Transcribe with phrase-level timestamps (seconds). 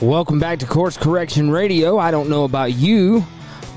[0.00, 1.98] Welcome back to Course Correction Radio.
[1.98, 3.22] I don't know about you,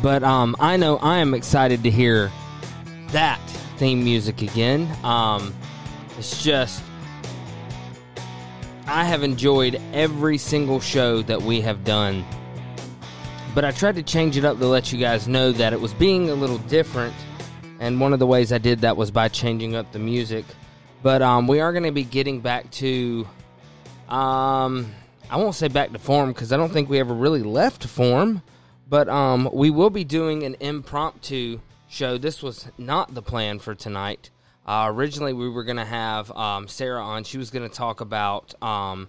[0.01, 2.31] but um, I know I am excited to hear
[3.07, 3.41] that
[3.75, 4.89] theme music again.
[5.03, 5.53] Um,
[6.17, 6.81] it's just,
[8.87, 12.23] I have enjoyed every single show that we have done,
[13.53, 15.93] but I tried to change it up to let you guys know that it was
[15.93, 17.13] being a little different.
[17.81, 20.45] And one of the ways I did that was by changing up the music.
[21.01, 23.27] But um, we are going to be getting back to.
[24.07, 24.93] Um,
[25.33, 28.43] I won't say back to form because I don't think we ever really left form,
[28.87, 32.19] but um, we will be doing an impromptu show.
[32.19, 34.29] This was not the plan for tonight.
[34.63, 37.23] Uh, originally, we were going to have um, Sarah on.
[37.23, 39.07] She was going to talk about um,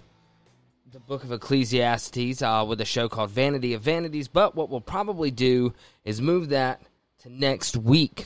[0.90, 4.80] the book of Ecclesiastes uh, with a show called Vanity of Vanities, but what we'll
[4.80, 5.74] probably do
[6.06, 6.80] is move that
[7.18, 8.24] to next week.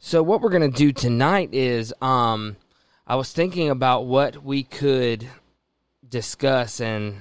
[0.00, 2.56] So, what we're going to do tonight is um,
[3.06, 5.28] I was thinking about what we could
[6.08, 7.18] discuss and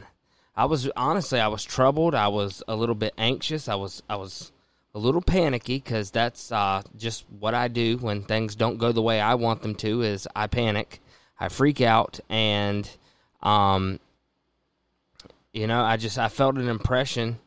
[0.58, 2.16] I was honestly I was troubled.
[2.16, 3.68] I was a little bit anxious.
[3.68, 4.52] I was I was
[4.94, 9.02] a little panicky because that's uh, just what I do when things don't go the
[9.02, 10.02] way I want them to.
[10.02, 11.02] Is I panic,
[11.40, 12.90] I freak out, and
[13.44, 14.00] um,
[15.54, 17.40] you know I just I felt an impression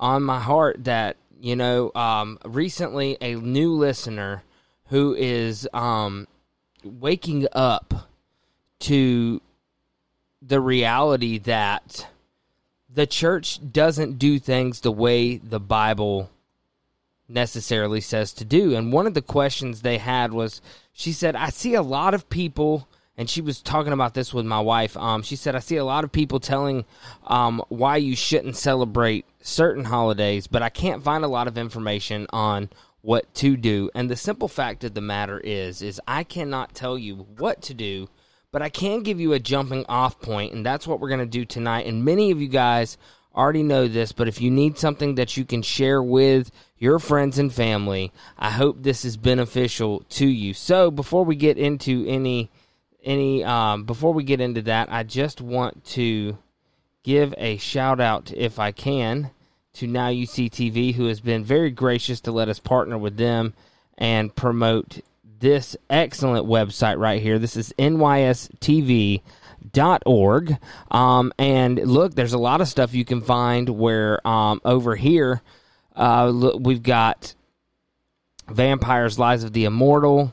[0.00, 4.42] on my heart that you know um, recently a new listener
[4.86, 6.26] who is um,
[6.82, 8.08] waking up
[8.78, 9.42] to
[10.40, 12.06] the reality that
[12.94, 16.30] the church doesn't do things the way the Bible
[17.28, 18.74] necessarily says to do.
[18.76, 20.60] And one of the questions they had was
[20.92, 22.86] she said, I see a lot of people,
[23.16, 24.96] and she was talking about this with my wife.
[24.96, 26.84] Um, she said, I see a lot of people telling
[27.26, 32.26] um, why you shouldn't celebrate certain holidays, but I can't find a lot of information
[32.30, 32.70] on
[33.00, 33.90] what to do.
[33.94, 37.74] And the simple fact of the matter is, is I cannot tell you what to
[37.74, 38.08] do
[38.54, 41.26] but I can give you a jumping off point, and that's what we're going to
[41.26, 41.86] do tonight.
[41.86, 42.96] And many of you guys
[43.34, 47.36] already know this, but if you need something that you can share with your friends
[47.36, 50.54] and family, I hope this is beneficial to you.
[50.54, 52.48] So before we get into any
[53.02, 56.38] any um, before we get into that, I just want to
[57.02, 59.30] give a shout out, if I can,
[59.72, 63.54] to Now UCTV, who has been very gracious to let us partner with them
[63.98, 65.00] and promote
[65.44, 67.38] this excellent website right here.
[67.38, 69.20] This is nystv.org.
[70.90, 75.42] Um, and look, there's a lot of stuff you can find where um, over here
[75.94, 77.34] uh, look, we've got
[78.48, 80.32] Vampires Lives of the Immortal.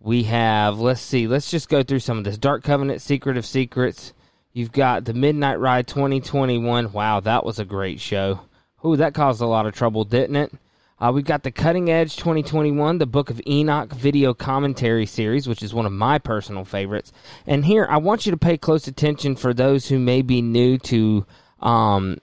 [0.00, 2.38] We have, let's see, let's just go through some of this.
[2.38, 4.14] Dark Covenant, Secret of Secrets.
[4.54, 6.92] You've got the Midnight Ride 2021.
[6.92, 8.40] Wow, that was a great show.
[8.82, 10.54] Ooh, that caused a lot of trouble, didn't it?
[11.00, 15.62] Uh, we've got the Cutting Edge 2021, the Book of Enoch video commentary series, which
[15.62, 17.12] is one of my personal favorites.
[17.46, 20.76] And here, I want you to pay close attention for those who may be new
[20.78, 21.24] to
[21.60, 22.18] um,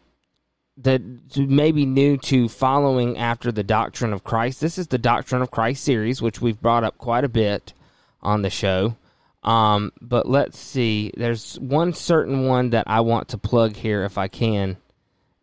[0.77, 1.01] that
[1.37, 4.59] may be new to following after the doctrine of Christ.
[4.59, 7.73] This is the Doctrine of Christ series, which we've brought up quite a bit
[8.21, 8.97] on the show.
[9.41, 11.13] Um, but let's see.
[11.15, 14.75] There's one certain one that I want to plug here if I can.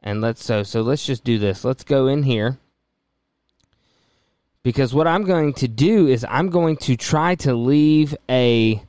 [0.01, 1.65] And let's so so let's just do this.
[1.65, 2.59] Let's go in here
[4.63, 8.83] because what I'm going to do is I'm going to try to leave a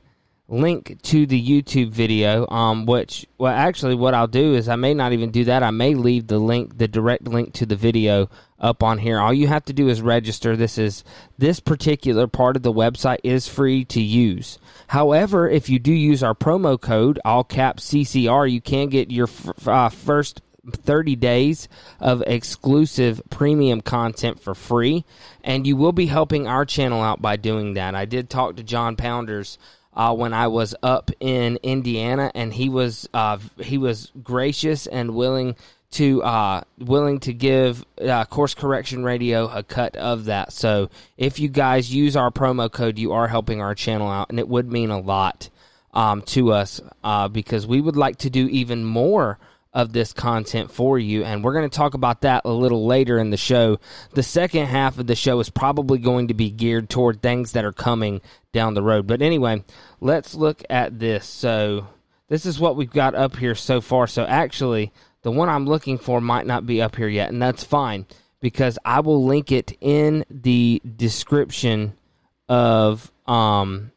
[0.46, 2.46] link to the YouTube video.
[2.48, 5.62] Um, which well, actually, what I'll do is I may not even do that.
[5.62, 8.28] I may leave the link, the direct link to the video
[8.60, 9.18] up on here.
[9.18, 10.56] All you have to do is register.
[10.56, 11.04] This is
[11.38, 14.58] this particular part of the website is free to use.
[14.88, 19.26] However, if you do use our promo code all caps CCR, you can get your
[19.26, 20.40] f- uh, first
[20.72, 21.68] 30 days
[22.00, 25.04] of exclusive premium content for free,
[25.42, 27.94] and you will be helping our channel out by doing that.
[27.94, 29.58] I did talk to John Pounders
[29.94, 35.14] uh, when I was up in Indiana, and he was uh, he was gracious and
[35.14, 35.56] willing
[35.92, 40.52] to uh, willing to give uh, Course Correction Radio a cut of that.
[40.52, 44.38] So if you guys use our promo code, you are helping our channel out, and
[44.38, 45.50] it would mean a lot
[45.92, 49.38] um, to us uh, because we would like to do even more
[49.74, 51.24] of this content for you.
[51.24, 53.78] And we're going to talk about that a little later in the show.
[54.12, 57.64] The second half of the show is probably going to be geared toward things that
[57.64, 58.20] are coming
[58.52, 59.06] down the road.
[59.06, 59.64] But anyway,
[60.00, 61.26] let's look at this.
[61.26, 61.88] So,
[62.28, 64.06] this is what we've got up here so far.
[64.06, 64.92] So, actually,
[65.22, 68.06] the one I'm looking for might not be up here yet, and that's fine
[68.40, 71.94] because I will link it in the description
[72.48, 73.90] of um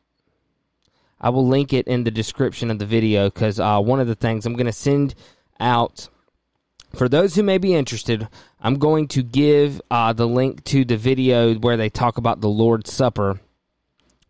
[1.19, 4.15] I will link it in the description of the video because uh, one of the
[4.15, 5.15] things I'm going to send
[5.59, 6.09] out.
[6.95, 8.27] For those who may be interested,
[8.59, 12.49] I'm going to give uh, the link to the video where they talk about the
[12.49, 13.39] Lord's Supper,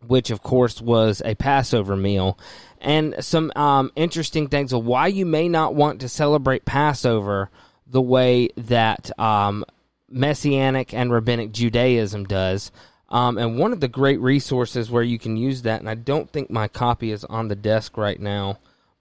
[0.06, 2.38] which of course was a Passover meal.
[2.80, 7.50] and some um, interesting things of why you may not want to celebrate Passover
[7.86, 9.64] the way that um,
[10.08, 12.70] Messianic and Rabbinic Judaism does.
[13.08, 16.30] Um, and one of the great resources where you can use that, and I don't
[16.30, 18.58] think my copy is on the desk right now,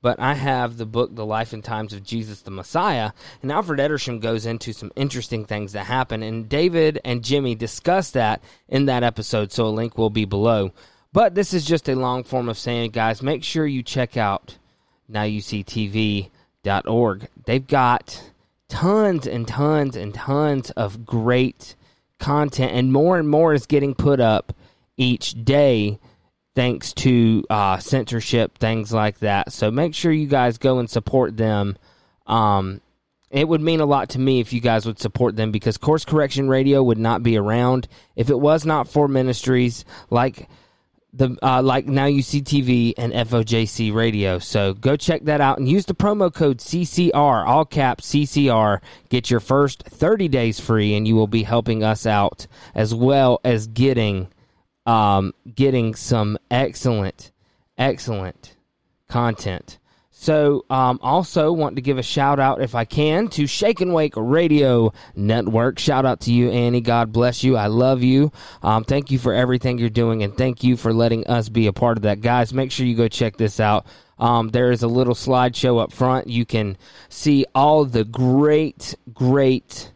[0.08, 3.12] but I have the book, The Life and Times of Jesus the Messiah,
[3.42, 8.12] and Alfred Edersheim goes into some interesting things that happen, and David and Jimmy discuss
[8.12, 10.72] that in that episode, so a link will be below.
[11.12, 14.58] But this is just a long form of saying, guys, make sure you check out
[15.12, 16.30] nowuctv.org.
[17.46, 18.32] They've got
[18.70, 21.76] tons and tons and tons of great
[22.18, 24.54] content, and more and more is getting put up
[24.96, 26.00] each day
[26.58, 29.54] thanks to uh, censorship, things like that.
[29.54, 31.78] So make sure you guys go and support them.
[32.26, 32.82] Um,
[33.30, 36.04] it would mean a lot to me if you guys would support them because Course
[36.04, 40.50] Correction Radio would not be around if it was not for ministries like
[41.14, 44.40] the uh, like now you see TV and FOJC radio.
[44.40, 48.82] So go check that out and use the promo code CCR, all caps CCR.
[49.10, 53.42] Get your first 30 days free, and you will be helping us out as well
[53.44, 54.30] as getting
[54.88, 57.32] um, getting some excellent,
[57.78, 58.56] excellent
[59.08, 59.78] content.
[60.10, 63.94] So, um, also want to give a shout out, if I can, to Shake and
[63.94, 65.78] Wake Radio Network.
[65.78, 66.82] Shout out to you, Annie.
[66.82, 67.56] God bless you.
[67.56, 68.32] I love you.
[68.64, 71.74] Um, thank you for everything you're doing, and thank you for letting us be a
[71.74, 72.52] part of that, guys.
[72.52, 73.86] Make sure you go check this out.
[74.18, 76.28] Um, there is a little slideshow up front.
[76.28, 76.78] You can
[77.10, 79.92] see all the great, great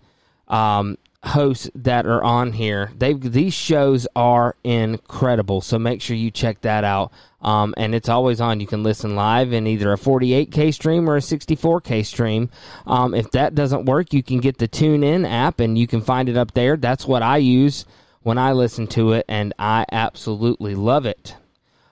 [0.48, 2.92] um, hosts that are on here.
[2.98, 5.62] They these shows are incredible.
[5.62, 7.12] So make sure you check that out.
[7.42, 8.60] Um, and it's always on.
[8.60, 12.50] You can listen live in either a 48k stream or a 64k stream.
[12.86, 16.30] Um, if that doesn't work, you can get the TuneIn app and you can find
[16.30, 16.78] it up there.
[16.78, 17.86] That's what I use
[18.24, 21.36] when I listen to it, and I absolutely love it.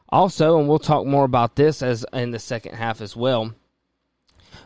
[0.09, 3.53] Also, and we'll talk more about this as in the second half as well.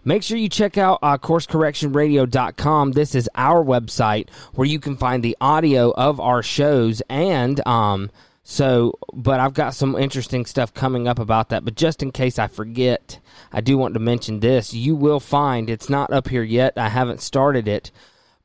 [0.06, 2.92] Make sure you check out uh, coursecorrectionradio.com.
[2.92, 8.12] This is our website where you can find the audio of our shows and um,
[8.44, 11.64] so, but I've got some interesting stuff coming up about that.
[11.64, 13.20] But just in case I forget,
[13.54, 14.74] I do want to mention this.
[14.74, 16.74] You will find it's not up here yet.
[16.78, 17.90] I haven't started it,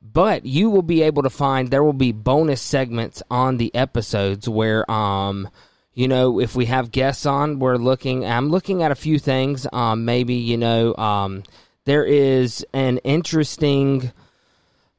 [0.01, 4.49] but you will be able to find there will be bonus segments on the episodes
[4.49, 5.49] where um
[5.99, 9.67] you know if we have guests on we're looking i'm looking at a few things
[9.73, 11.43] um maybe you know um
[11.87, 14.13] there is an interesting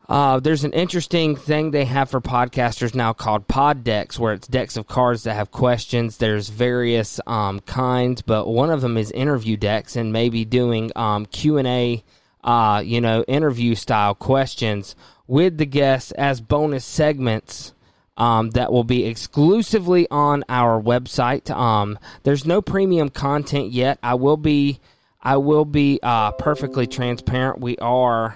[0.10, 4.48] uh, there's an interesting thing they have for podcasters now called pod decks, where it's
[4.48, 6.18] decks of cards that have questions.
[6.18, 11.28] There's various um, kinds, but one of them is interview decks, and maybe doing um,
[11.28, 12.04] Q and A,
[12.44, 14.96] uh, you know, interview style questions
[15.28, 17.76] with the guests as bonus segments.
[18.20, 21.50] Um, that will be exclusively on our website.
[21.50, 23.98] Um, there's no premium content yet.
[24.04, 24.82] I will be,
[25.22, 27.62] I will be uh, perfectly transparent.
[27.62, 28.36] We are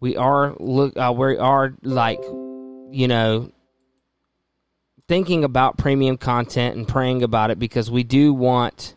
[0.00, 2.20] we are look uh, we are like
[2.90, 3.50] you know
[5.06, 8.94] thinking about premium content and praying about it because we do want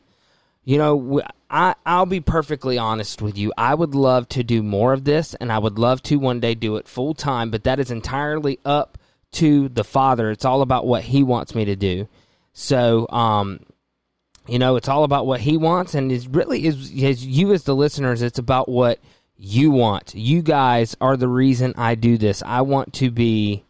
[0.64, 4.94] you know I I'll be perfectly honest with you I would love to do more
[4.94, 7.80] of this and I would love to one day do it full time but that
[7.80, 8.98] is entirely up
[9.32, 12.08] to the father it's all about what he wants me to do
[12.54, 13.60] so um
[14.48, 17.64] you know it's all about what he wants and is really is, is you as
[17.64, 19.00] the listeners it's about what
[19.42, 20.14] you want.
[20.14, 22.44] You guys are the reason I do this.
[22.46, 23.64] I want to be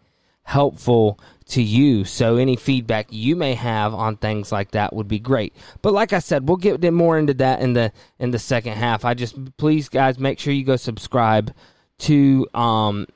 [0.43, 2.03] helpful to you.
[2.03, 5.55] So any feedback you may have on things like that would be great.
[5.81, 9.05] But like I said, we'll get more into that in the in the second half.
[9.05, 11.53] I just please guys make sure you go subscribe
[11.99, 13.07] to um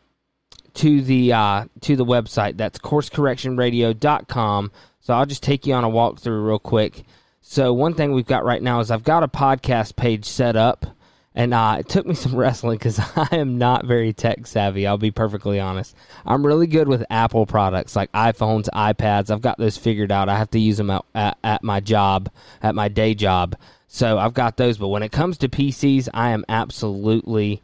[0.75, 2.58] to the uh to the website.
[2.58, 4.72] That's coursecorrectionradio.com.
[5.01, 7.03] So I'll just take you on a walkthrough real quick.
[7.41, 10.88] So one thing we've got right now is I've got a podcast page set up
[11.36, 14.88] and uh, it took me some wrestling because I am not very tech savvy.
[14.88, 15.96] I'll be perfectly honest.
[16.25, 19.29] I'm really good with Apple products like iPhones, iPads.
[19.29, 20.29] I've got those figured out.
[20.29, 22.32] I have to use them at, at, at my job,
[22.63, 23.55] at my day job.
[23.88, 24.77] So I've got those.
[24.77, 27.62] But when it comes to PCs, I am absolutely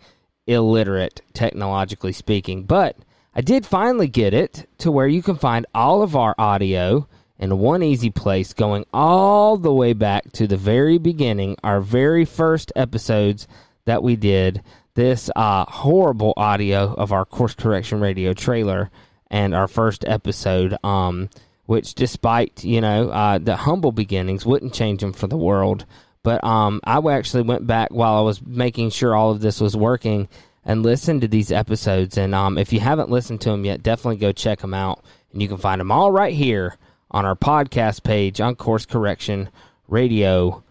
[0.48, 2.63] illiterate, technologically speaking.
[2.63, 2.98] But
[3.33, 7.07] I did finally get it to where you can find all of our audio
[7.39, 12.24] in one easy place, going all the way back to the very beginning, our very
[12.24, 13.48] first episodes
[13.86, 14.62] that we did.
[14.93, 18.91] This uh, horrible audio of our course correction radio trailer
[19.31, 21.29] and our first episode, um,
[21.65, 25.86] which, despite you know uh, the humble beginnings, wouldn't change them for the world.
[26.24, 29.75] But um, I actually went back while I was making sure all of this was
[29.75, 30.28] working
[30.63, 32.18] and listened to these episodes.
[32.18, 35.04] And um, if you haven't listened to them yet, definitely go check them out.
[35.34, 36.78] And you can find them all right here
[37.10, 40.63] on our podcast page on coursecorrectionradio.com.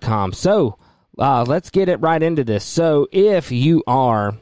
[0.00, 0.32] com.
[0.32, 0.78] So
[1.18, 2.64] uh, let's get it right into this.
[2.64, 4.36] So if you are,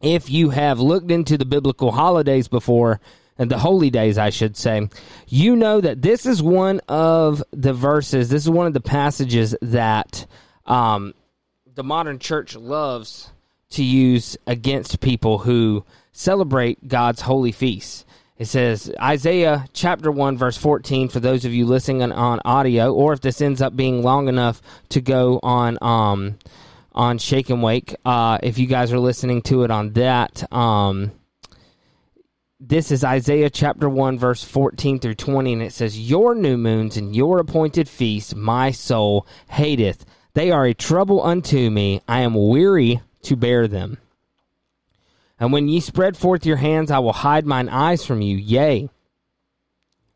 [0.00, 3.00] if you have looked into the biblical holidays before,
[3.38, 4.88] and the holy days, I should say,
[5.26, 9.56] you know that this is one of the verses, this is one of the passages
[9.60, 10.26] that
[10.66, 11.14] um,
[11.74, 13.32] the modern church loves
[13.70, 18.04] to use against people who celebrate God's holy feasts.
[18.36, 22.92] It says Isaiah chapter 1 verse 14 for those of you listening on, on audio
[22.92, 26.38] or if this ends up being long enough to go on um
[26.92, 31.12] on Shake and Wake uh if you guys are listening to it on that um
[32.68, 36.96] this is Isaiah chapter 1 verse 14 through 20 and it says your new moons
[36.96, 40.04] and your appointed feasts my soul hateth
[40.34, 43.98] they are a trouble unto me I am weary to bear them
[45.38, 48.36] and when ye spread forth your hands, I will hide mine eyes from you.
[48.36, 48.88] Yea,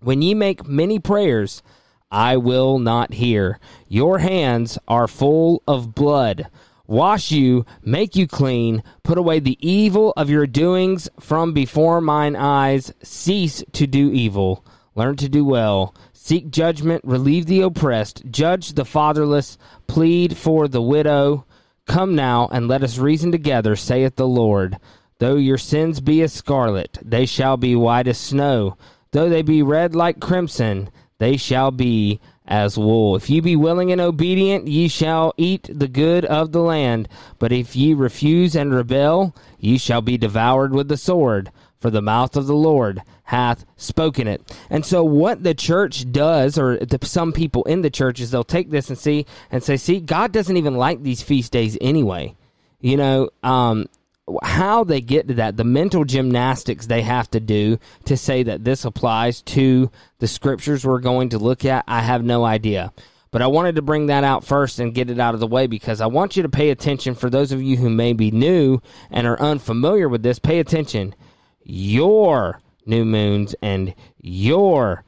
[0.00, 1.62] when ye make many prayers,
[2.10, 3.58] I will not hear.
[3.88, 6.48] Your hands are full of blood.
[6.88, 12.34] Wash you, make you clean, put away the evil of your doings from before mine
[12.34, 12.94] eyes.
[13.02, 14.64] Cease to do evil,
[14.94, 15.94] learn to do well.
[16.14, 21.44] Seek judgment, relieve the oppressed, judge the fatherless, plead for the widow.
[21.86, 24.78] Come now and let us reason together, saith the Lord.
[25.18, 28.78] Though your sins be as scarlet, they shall be white as snow.
[29.10, 32.18] Though they be red like crimson, they shall be
[32.48, 33.14] as wool.
[33.14, 37.08] If ye be willing and obedient, ye shall eat the good of the land.
[37.38, 41.52] But if ye refuse and rebel, ye shall be devoured with the sword.
[41.78, 44.42] For the mouth of the Lord hath spoken it.
[44.68, 48.42] And so, what the church does, or the, some people in the church, is they'll
[48.42, 52.34] take this and see and say, "See, God doesn't even like these feast days anyway."
[52.80, 53.86] You know, um,
[54.42, 58.64] how they get to that, the mental gymnastics they have to do to say that
[58.64, 62.92] this applies to the scriptures we're going to look at, I have no idea.
[63.30, 65.66] But I wanted to bring that out first and get it out of the way
[65.66, 67.14] because I want you to pay attention.
[67.14, 68.80] For those of you who may be new
[69.10, 71.14] and are unfamiliar with this, pay attention.
[71.62, 75.04] Your new moons and your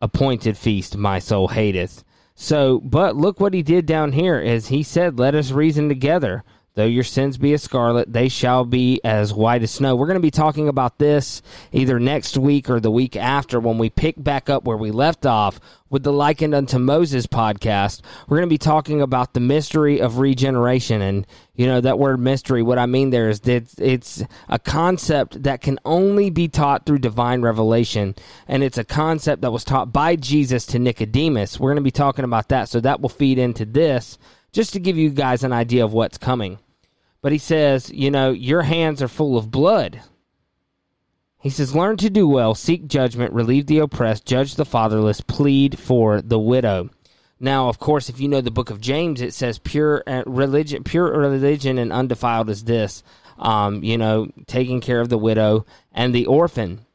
[0.00, 2.04] appointed feast, my soul hateth.
[2.36, 6.44] So, but look what he did down here is he said, let us reason together.
[6.76, 9.94] Though your sins be as scarlet, they shall be as white as snow.
[9.94, 11.40] We're going to be talking about this
[11.70, 15.24] either next week or the week after when we pick back up where we left
[15.24, 18.00] off with the Likened Unto Moses podcast.
[18.26, 21.00] We're going to be talking about the mystery of regeneration.
[21.00, 25.44] And, you know, that word mystery, what I mean there is that it's a concept
[25.44, 28.16] that can only be taught through divine revelation.
[28.48, 31.60] And it's a concept that was taught by Jesus to Nicodemus.
[31.60, 32.68] We're going to be talking about that.
[32.68, 34.18] So that will feed into this
[34.54, 36.58] just to give you guys an idea of what's coming.
[37.20, 40.00] But he says, you know, your hands are full of blood.
[41.40, 45.78] He says, learn to do well, seek judgment, relieve the oppressed, judge the fatherless, plead
[45.78, 46.88] for the widow.
[47.40, 50.84] Now, of course, if you know the book of James, it says pure uh, religion,
[50.84, 53.02] pure religion and undefiled is this.
[53.36, 56.86] Um, you know, taking care of the widow and the orphan.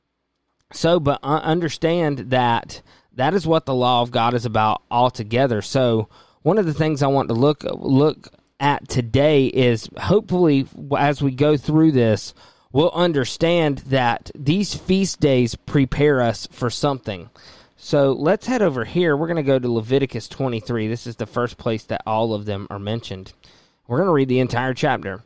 [0.71, 2.81] So, but uh, understand that
[3.13, 5.61] that is what the law of God is about altogether.
[5.61, 6.07] So,
[6.41, 8.29] one of the things I want to look look
[8.59, 10.67] at today is hopefully
[10.97, 12.33] as we go through this,
[12.71, 17.29] we'll understand that these feast days prepare us for something.
[17.77, 19.15] So let's head over here.
[19.15, 20.87] We're going to go to Leviticus 23.
[20.87, 23.31] This is the first place that all of them are mentioned.
[23.87, 25.23] We're going to read the entire chapter.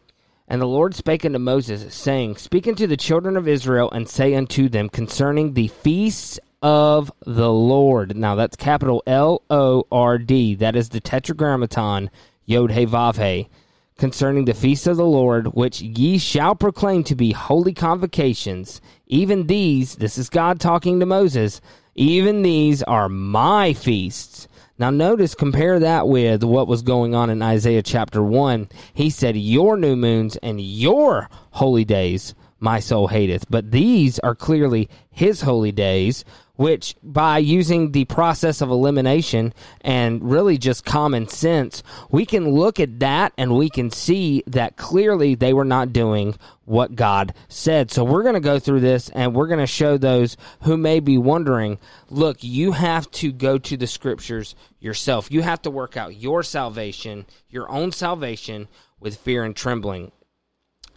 [0.47, 4.35] And the Lord spake unto Moses, saying, Speak unto the children of Israel, and say
[4.35, 8.15] unto them concerning the feasts of the Lord.
[8.15, 10.55] Now that's capital L O R D.
[10.55, 12.09] That is the Tetragrammaton
[12.45, 13.49] Yod He Vav He,
[13.97, 18.81] concerning the feast of the Lord, which ye shall proclaim to be holy convocations.
[19.07, 21.59] Even these, this is God talking to Moses,
[21.95, 24.47] even these are my feasts.
[24.79, 28.69] Now, notice, compare that with what was going on in Isaiah chapter 1.
[28.93, 33.45] He said, Your new moons and your holy days my soul hateth.
[33.49, 36.23] But these are clearly his holy days,
[36.55, 41.81] which by using the process of elimination and really just common sense,
[42.11, 46.35] we can look at that and we can see that clearly they were not doing
[46.65, 47.89] what God said.
[47.89, 50.99] So we're going to go through this and we're going to show those who may
[50.99, 51.79] be wondering,
[52.09, 55.31] look, you have to go to the scriptures yourself.
[55.31, 58.67] You have to work out your salvation, your own salvation
[58.99, 60.11] with fear and trembling.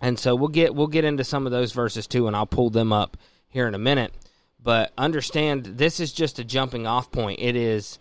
[0.03, 2.69] And so we'll get we'll get into some of those verses too and I'll pull
[2.69, 3.17] them up
[3.49, 4.13] here in a minute
[4.67, 7.39] but understand this is just a jumping off point.
[7.41, 8.01] It is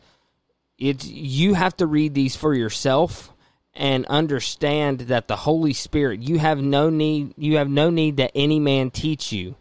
[0.80, 3.32] it's you have to read these for yourself
[3.76, 8.32] and understand that the Holy Spirit you have no need you have no need that
[8.34, 9.54] any man teach you.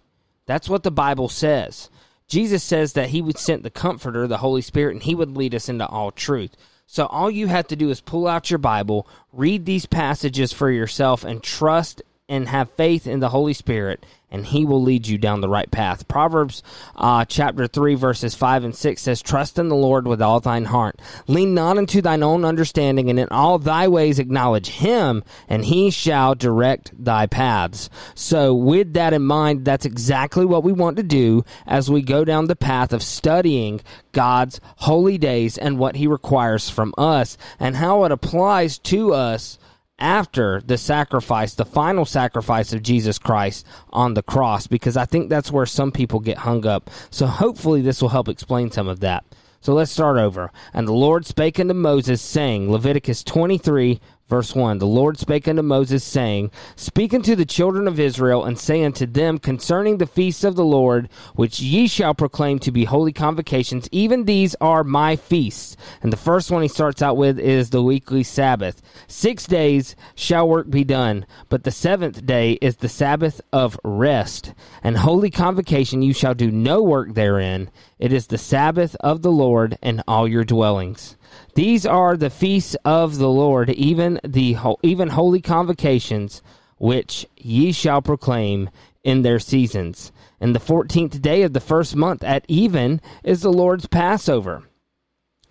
[0.46, 1.90] That's what the Bible says.
[2.26, 5.54] Jesus says that he would send the comforter, the Holy Spirit, and he would lead
[5.54, 6.56] us into all truth.
[6.86, 10.70] So all you have to do is pull out your Bible, read these passages for
[10.70, 15.16] yourself, and trust and have faith in the Holy Spirit, and He will lead you
[15.16, 16.08] down the right path.
[16.08, 16.64] Proverbs
[16.96, 20.64] uh, chapter 3, verses 5 and 6 says, Trust in the Lord with all thine
[20.64, 21.00] heart.
[21.28, 25.88] Lean not unto thine own understanding, and in all thy ways acknowledge Him, and He
[25.92, 27.88] shall direct thy paths.
[28.16, 32.24] So, with that in mind, that's exactly what we want to do as we go
[32.24, 37.76] down the path of studying God's holy days and what He requires from us and
[37.76, 39.60] how it applies to us
[40.04, 45.30] after the sacrifice, the final sacrifice of Jesus Christ on the cross, because I think
[45.30, 46.90] that's where some people get hung up.
[47.10, 49.24] So hopefully this will help explain some of that.
[49.62, 50.52] So let's start over.
[50.74, 53.98] And the Lord spake unto Moses, saying, Leviticus 23,
[54.34, 58.58] Verse 1 The Lord spake unto Moses, saying, Speak unto the children of Israel, and
[58.58, 62.84] say unto them concerning the feasts of the Lord, which ye shall proclaim to be
[62.84, 65.76] holy convocations, even these are my feasts.
[66.02, 68.82] And the first one he starts out with is the weekly Sabbath.
[69.06, 74.52] Six days shall work be done, but the seventh day is the Sabbath of rest.
[74.82, 77.70] And holy convocation you shall do no work therein.
[78.00, 81.16] It is the Sabbath of the Lord in all your dwellings.
[81.54, 86.42] These are the feasts of the Lord, even the even holy convocations,
[86.78, 88.70] which ye shall proclaim
[89.02, 90.12] in their seasons.
[90.40, 94.64] And the fourteenth day of the first month at even is the Lord's Passover.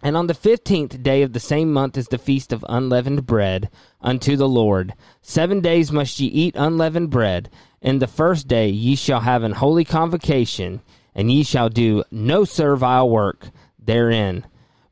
[0.02, 3.70] And on the fifteenth day of the same month is the feast of unleavened bread
[4.02, 4.94] unto the Lord.
[5.22, 7.50] Seven days must ye eat unleavened bread.
[7.82, 10.82] In the first day ye shall have an holy convocation,
[11.16, 14.46] and ye shall do no servile work therein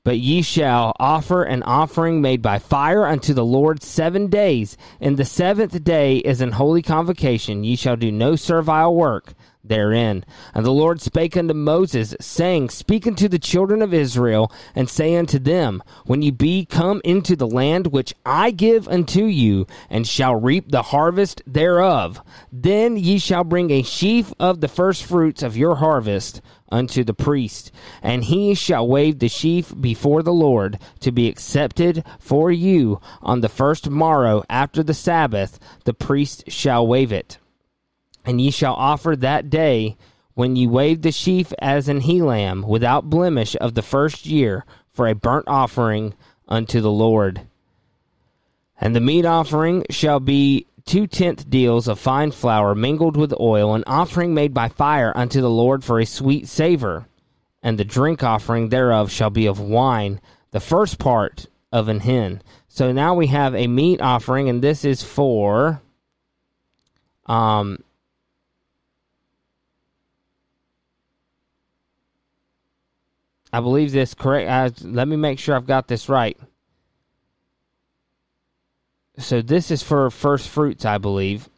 [0.04, 4.78] but ye shall offer an offering made by fire unto the Lord seven days.
[5.00, 7.64] And the seventh day is an holy convocation.
[7.64, 10.26] Ye shall do no servile work therein.
[10.54, 15.15] And the Lord spake unto Moses, saying, Speak unto the children of Israel, and say
[15.15, 20.08] unto them, When ye be come into the land which I give unto you, and
[20.08, 22.21] shall reap the harvest thereof,
[22.52, 27.71] then ye shall bring a sheaf of the firstfruits of your harvest unto the priest,
[28.02, 33.41] and he shall wave the sheaf before the Lord to be accepted for you on
[33.41, 37.38] the first morrow after the Sabbath, the priest shall wave it.
[38.25, 39.97] And ye shall offer that day
[40.34, 44.65] when ye wave the sheaf as an he lamb without blemish of the first year
[44.91, 46.13] for a burnt offering
[46.47, 47.41] unto the Lord.
[48.79, 53.75] And the meat offering shall be two tenth deals of fine flour mingled with oil,
[53.75, 57.05] an offering made by fire unto the Lord for a sweet savor.
[57.63, 62.41] And the drink offering thereof shall be of wine, the first part of an hin.
[62.67, 65.81] So now we have a meat offering, and this is for
[67.27, 67.84] um
[73.54, 74.84] I believe this correct.
[74.84, 76.38] Uh, let me make sure I've got this right.
[79.18, 81.50] So this is for first fruits, I believe.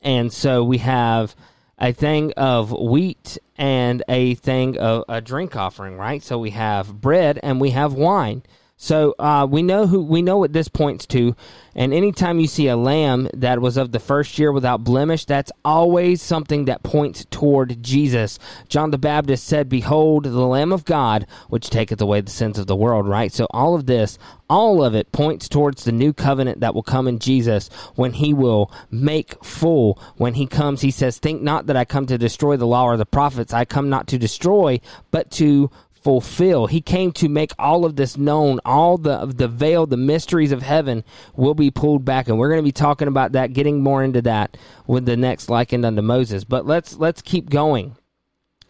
[0.00, 1.36] And so we have
[1.78, 6.22] a thing of wheat and a thing of a drink offering, right?
[6.22, 8.42] So we have bread and we have wine.
[8.82, 11.36] So uh, we know who we know what this points to,
[11.72, 15.52] and anytime you see a lamb that was of the first year without blemish, that's
[15.64, 18.40] always something that points toward Jesus.
[18.68, 22.66] John the Baptist said, "Behold, the Lamb of God, which taketh away the sins of
[22.66, 23.32] the world." Right.
[23.32, 24.18] So all of this,
[24.50, 28.34] all of it points towards the new covenant that will come in Jesus when He
[28.34, 29.96] will make full.
[30.16, 32.96] When He comes, He says, "Think not that I come to destroy the law or
[32.96, 33.54] the prophets.
[33.54, 34.80] I come not to destroy,
[35.12, 35.70] but to
[36.02, 36.66] fulfill.
[36.66, 38.60] He came to make all of this known.
[38.64, 42.60] All the the veil, the mysteries of heaven will be pulled back, and we're going
[42.60, 46.44] to be talking about that, getting more into that with the next likened unto Moses.
[46.44, 47.96] But let's let's keep going.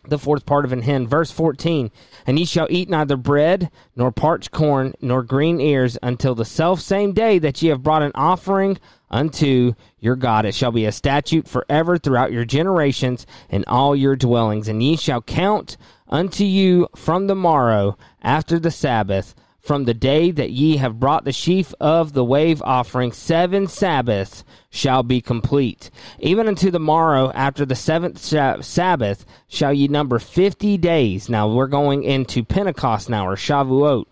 [0.08, 1.92] The fourth part of an hin, verse fourteen,
[2.26, 6.80] and ye shall eat neither bread nor parched corn nor green ears until the self
[6.80, 8.78] same day that ye have brought an offering
[9.12, 10.44] unto your God.
[10.44, 14.96] It shall be a statute forever throughout your generations in all your dwellings, and ye
[14.96, 15.76] shall count
[16.12, 21.24] unto you from the morrow after the Sabbath, from the day that ye have brought
[21.24, 25.88] the sheaf of the wave offering, seven Sabbaths shall be complete.
[26.18, 31.28] Even unto the morrow after the seventh Sabbath shall ye number fifty days.
[31.28, 34.06] Now we're going into Pentecost now, or Shavuot.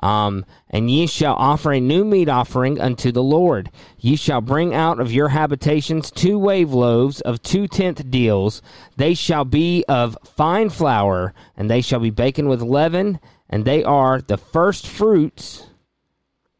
[0.00, 3.70] Um, and ye shall offer a new meat offering unto the Lord.
[3.98, 8.60] Ye shall bring out of your habitations two wave loaves of two tenth deals.
[8.96, 13.82] They shall be of fine flour, and they shall be baken with leaven, and they
[13.84, 15.66] are the first fruits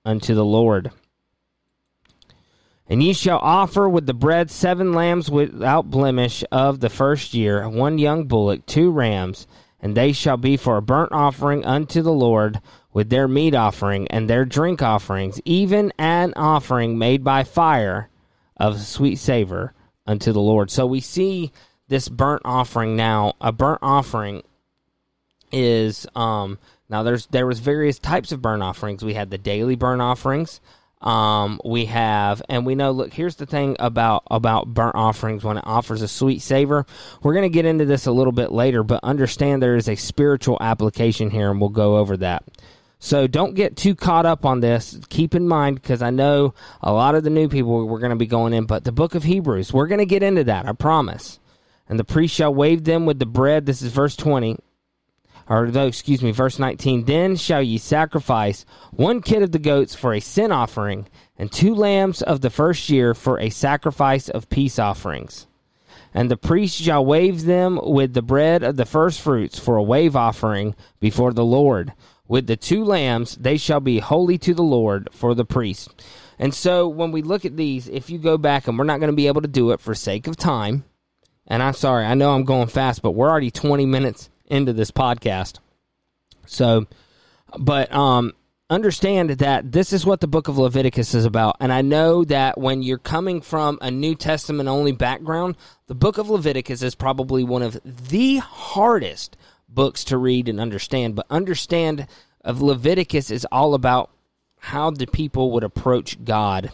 [0.04, 0.90] unto the Lord.
[2.88, 7.68] And ye shall offer with the bread seven lambs without blemish of the first year,
[7.68, 9.48] one young bullock, two rams,
[9.80, 12.60] and they shall be for a burnt offering unto the Lord
[12.96, 18.08] with their meat offering and their drink offerings, even an offering made by fire
[18.56, 19.74] of sweet savor
[20.06, 20.70] unto the Lord.
[20.70, 21.52] So we see
[21.88, 23.34] this burnt offering now.
[23.38, 24.44] A burnt offering
[25.52, 29.04] is um now there's there was various types of burnt offerings.
[29.04, 30.62] We had the daily burnt offerings.
[31.02, 32.92] Um, we have, and we know.
[32.92, 36.86] Look, here's the thing about about burnt offerings when it offers a sweet savor.
[37.22, 39.96] We're going to get into this a little bit later, but understand there is a
[39.96, 42.44] spiritual application here, and we'll go over that.
[42.98, 44.98] So don't get too caught up on this.
[45.08, 48.16] Keep in mind, because I know a lot of the new people we're going to
[48.16, 50.66] be going in, but the book of Hebrews, we're going to get into that.
[50.66, 51.38] I promise.
[51.88, 53.66] And the priest shall wave them with the bread.
[53.66, 54.58] This is verse 20
[55.48, 59.94] or though, excuse me, verse 19, then shall ye sacrifice one kid of the goats
[59.94, 61.06] for a sin offering,
[61.38, 65.46] and two lambs of the first year for a sacrifice of peace offerings.
[66.12, 69.82] And the priest shall wave them with the bread of the first fruits for a
[69.82, 71.92] wave offering before the Lord.
[72.28, 76.04] With the two lambs, they shall be holy to the Lord for the priest.
[76.38, 79.10] And so when we look at these, if you go back, and we're not going
[79.10, 80.84] to be able to do it for sake of time,
[81.46, 84.90] and I'm sorry, I know I'm going fast, but we're already 20 minutes into this
[84.90, 85.60] podcast.
[86.46, 86.86] So,
[87.58, 88.32] but um,
[88.68, 91.56] understand that this is what the book of Leviticus is about.
[91.60, 96.18] And I know that when you're coming from a New Testament only background, the book
[96.18, 99.36] of Leviticus is probably one of the hardest
[99.68, 101.16] books to read and understand.
[101.16, 102.06] But understand
[102.44, 104.10] of Leviticus is all about
[104.58, 106.72] how the people would approach God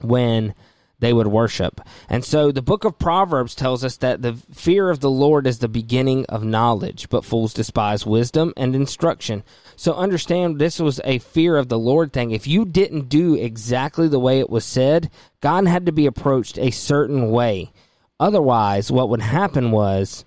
[0.00, 0.54] when
[1.00, 1.80] they would worship.
[2.08, 5.58] And so the book of Proverbs tells us that the fear of the Lord is
[5.58, 9.42] the beginning of knowledge, but fools despise wisdom and instruction.
[9.76, 12.30] So understand this was a fear of the Lord thing.
[12.30, 16.58] If you didn't do exactly the way it was said, God had to be approached
[16.58, 17.72] a certain way.
[18.18, 20.26] Otherwise, what would happen was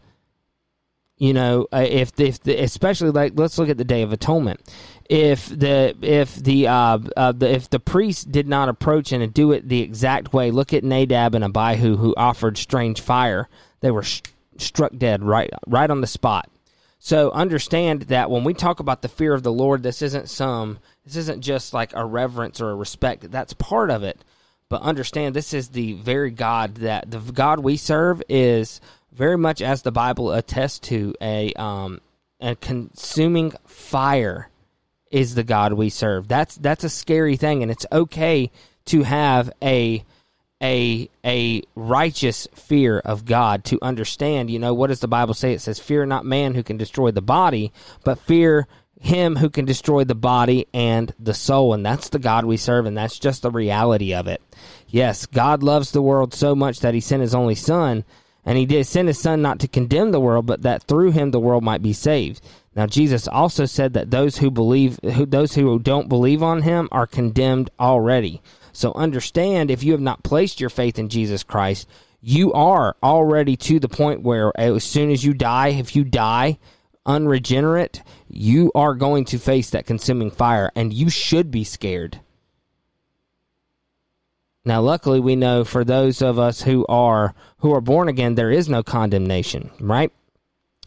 [1.23, 4.59] you know uh, if if the, especially like let's look at the day of atonement
[5.09, 9.51] if the if the uh, uh, the if the priest did not approach and do
[9.51, 13.49] it the exact way, look at Nadab and Abihu who offered strange fire.
[13.81, 14.21] They were sh-
[14.57, 16.49] struck dead right right on the spot.
[16.99, 20.79] So understand that when we talk about the fear of the Lord, this isn't some
[21.05, 23.29] this isn't just like a reverence or a respect.
[23.29, 24.23] That's part of it.
[24.69, 28.79] But understand this is the very God that the God we serve is
[29.13, 32.02] very much as the Bible attests to a um
[32.39, 34.49] a consuming fire
[35.12, 36.28] is the God we serve.
[36.28, 38.52] That's that's a scary thing, and it's okay
[38.86, 40.04] to have a
[40.62, 44.49] a a righteous fear of God to understand.
[44.49, 45.54] You know what does the Bible say?
[45.54, 47.71] It says, "Fear not man who can destroy the body,
[48.04, 48.67] but fear."
[48.99, 52.86] Him who can destroy the body and the soul, and that's the God we serve,
[52.86, 54.41] and that's just the reality of it.
[54.88, 58.06] Yes, God loves the world so much that He sent His only Son,
[58.45, 61.32] and He did send His Son not to condemn the world, but that through Him
[61.32, 62.41] the world might be saved.
[62.75, 66.89] Now Jesus also said that those who believe who those who don't believe on him
[66.91, 68.41] are condemned already.
[68.71, 71.88] So understand if you have not placed your faith in Jesus Christ,
[72.21, 76.58] you are already to the point where as soon as you die, if you die
[77.06, 82.19] unregenerate, you are going to face that consuming fire and you should be scared.
[84.65, 88.52] Now luckily we know for those of us who are who are born again there
[88.52, 90.12] is no condemnation, right?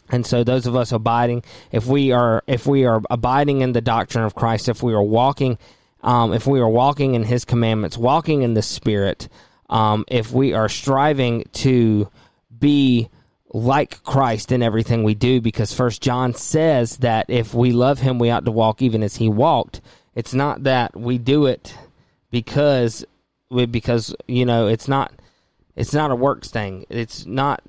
[0.08, 3.80] And so those of us abiding, if we are if we are abiding in the
[3.80, 5.58] doctrine of Christ, if we are walking
[6.02, 9.28] um, if we are walking in his commandments, walking in the spirit,
[9.68, 12.08] um, if we are striving to
[12.56, 13.08] be
[13.52, 18.18] like Christ in everything we do, because First John says that if we love Him,
[18.18, 19.80] we ought to walk even as He walked.
[20.14, 21.74] It's not that we do it
[22.30, 23.04] because
[23.50, 25.12] because you know it's not
[25.74, 26.86] it's not a works thing.
[26.88, 27.62] It's not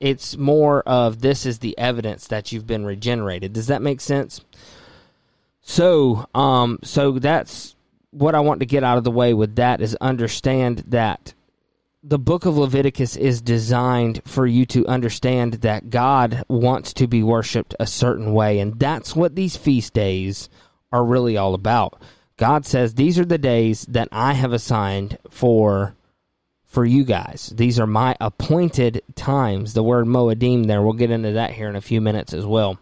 [0.00, 3.52] it's more of this is the evidence that you've been regenerated.
[3.52, 4.42] Does that make sense?
[5.62, 7.74] So, um, so that's
[8.10, 11.32] what I want to get out of the way with that is understand that
[12.02, 17.22] the book of Leviticus is designed for you to understand that God wants to be
[17.22, 20.50] worshiped a certain way, and that's what these feast days
[20.92, 22.00] are really all about.
[22.36, 25.94] God says these are the days that I have assigned for
[26.64, 27.52] for you guys.
[27.54, 29.74] These are my appointed times.
[29.74, 32.80] The word Moedim there, we'll get into that here in a few minutes as well.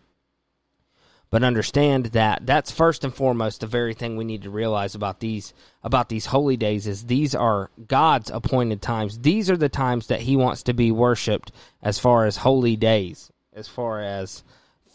[1.29, 5.21] But understand that that's first and foremost the very thing we need to realize about
[5.21, 9.19] these about these holy days is these are God's appointed times.
[9.19, 11.51] These are the times that he wants to be worshiped
[11.83, 14.45] as far as holy days, as far as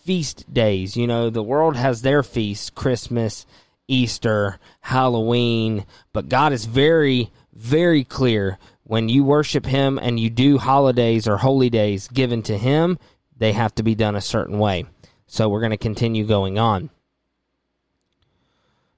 [0.04, 0.96] feast days.
[0.96, 3.48] You know, the world has their feasts, Christmas,
[3.88, 10.58] Easter, Halloween, but God is very very clear when you worship him and you do
[10.58, 12.98] holidays or holy days given to him,
[13.38, 14.86] they have to be done a certain way.
[15.26, 16.90] So we're going to continue going on.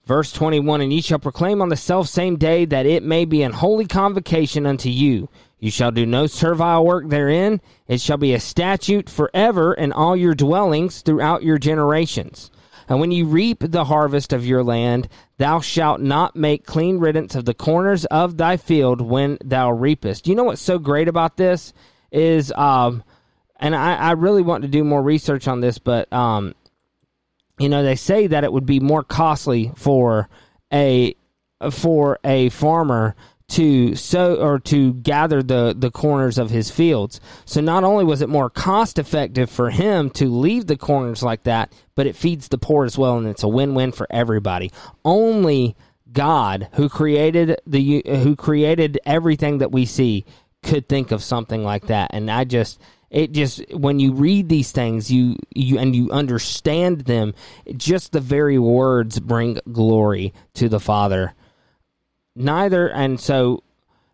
[0.06, 3.42] Verse 21 And ye shall proclaim on the self same day that it may be
[3.42, 5.30] an holy convocation unto you.
[5.60, 7.62] You shall do no servile work therein.
[7.88, 12.52] It shall be a statute forever in all your dwellings throughout your generations.
[12.90, 17.36] And when you reap the harvest of your land, thou shalt not make clean riddance
[17.36, 20.28] of the corners of thy field when thou reapest.
[20.28, 21.72] You know what's so great about this
[22.12, 23.04] is, um,
[23.58, 26.56] and I, I really want to do more research on this, but um,
[27.60, 30.28] you know they say that it would be more costly for
[30.74, 31.16] a
[31.72, 33.16] for a farmer
[33.50, 37.20] to sow or to gather the the corners of his fields.
[37.46, 41.44] So not only was it more cost effective for him to leave the corners like
[41.44, 44.72] that, but it feeds the poor as well and it's a win-win for everybody.
[45.04, 45.76] Only
[46.12, 50.26] God who created the who created everything that we see
[50.64, 52.12] could think of something like that.
[52.14, 57.02] And I just it just when you read these things you you and you understand
[57.02, 57.34] them
[57.76, 61.34] just the very words bring glory to the father
[62.40, 63.62] neither and so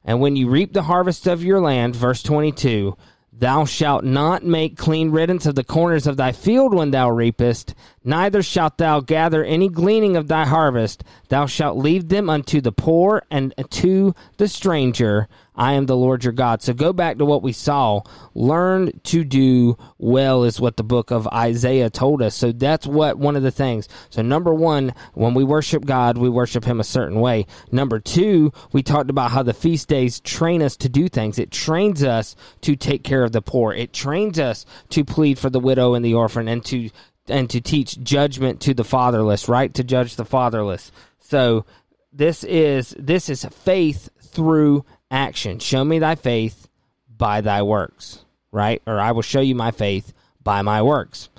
[0.03, 2.97] and when you reap the harvest of your land verse 22
[3.31, 7.75] thou shalt not make clean riddance of the corners of thy field when thou reapest
[8.03, 11.03] neither shalt thou gather any gleaning of thy harvest.
[11.29, 16.23] Thou shalt leave them unto the poor and to the stranger I am the Lord
[16.23, 16.61] your God.
[16.61, 18.01] So go back to what we saw.
[18.33, 22.35] Learn to do well is what the book of Isaiah told us.
[22.35, 23.87] So that's what one of the things.
[24.09, 27.45] So number one, when we worship God, we worship him a certain way.
[27.71, 31.39] Number two, we talked about how the feast days train us to do things.
[31.39, 33.73] It trains us to take care of the poor.
[33.73, 36.89] It trains us to plead for the widow and the orphan and to
[37.27, 39.73] and to teach judgment to the fatherless, right?
[39.73, 40.91] To judge the fatherless.
[41.19, 41.65] So
[42.13, 45.59] this is this is faith through action.
[45.59, 46.67] Show me thy faith
[47.09, 48.81] by thy works, right?
[48.85, 50.13] Or I will show you my faith
[50.43, 51.29] by my works.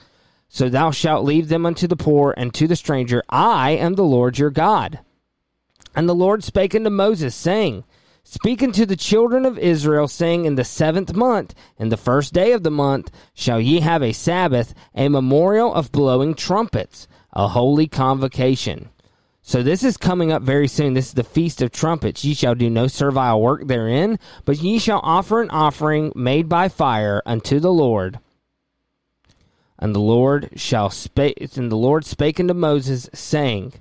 [0.48, 3.22] So thou shalt leave them unto the poor and to the stranger.
[3.28, 5.00] I am the Lord your God.
[5.94, 7.84] And the Lord spake unto Moses, saying,
[8.22, 12.52] Speak unto the children of Israel, saying, In the seventh month, in the first day
[12.52, 17.86] of the month, shall ye have a Sabbath, a memorial of blowing trumpets, a holy
[17.86, 18.88] convocation.
[19.48, 20.94] So this is coming up very soon.
[20.94, 22.24] This is the Feast of Trumpets.
[22.24, 26.68] Ye shall do no servile work therein, but ye shall offer an offering made by
[26.68, 28.18] fire unto the Lord.
[29.78, 33.74] And the Lord shall spake, and the Lord spake unto Moses, saying,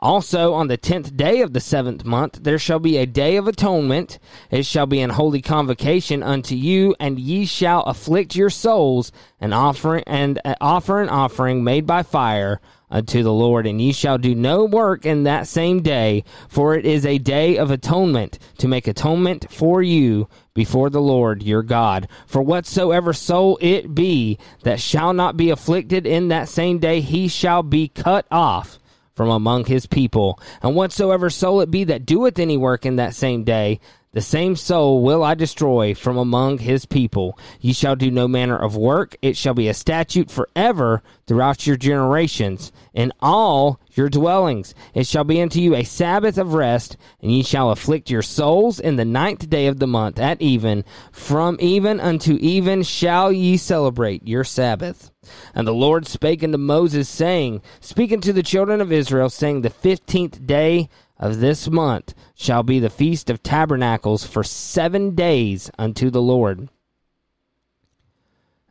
[0.00, 3.46] also, on the tenth day of the seventh month, there shall be a day of
[3.46, 4.18] atonement.
[4.50, 9.52] It shall be an holy convocation unto you, and ye shall afflict your souls, and
[9.52, 14.18] offer and uh, offer an offering made by fire unto the Lord, and ye shall
[14.18, 18.68] do no work in that same day, for it is a day of atonement, to
[18.68, 22.08] make atonement for you before the Lord your God.
[22.26, 27.28] For whatsoever soul it be that shall not be afflicted in that same day, he
[27.28, 28.78] shall be cut off
[29.14, 30.38] from among his people.
[30.62, 33.80] And whatsoever soul it be that doeth any work in that same day,
[34.14, 37.36] the same soul will I destroy from among his people.
[37.60, 39.16] Ye shall do no manner of work.
[39.20, 44.72] It shall be a statute forever throughout your generations in all your dwellings.
[44.94, 48.78] It shall be unto you a Sabbath of rest, and ye shall afflict your souls
[48.78, 50.84] in the ninth day of the month at even.
[51.10, 55.10] From even unto even shall ye celebrate your Sabbath.
[55.54, 59.70] And the Lord spake unto Moses, saying, Speak unto the children of Israel, saying, The
[59.70, 66.10] fifteenth day of this month shall be the Feast of Tabernacles for seven days unto
[66.10, 66.68] the Lord.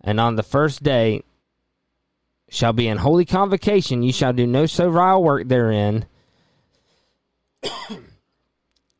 [0.01, 1.23] And on the first day
[2.49, 4.03] shall be an holy convocation.
[4.03, 6.05] You shall do no servile work therein.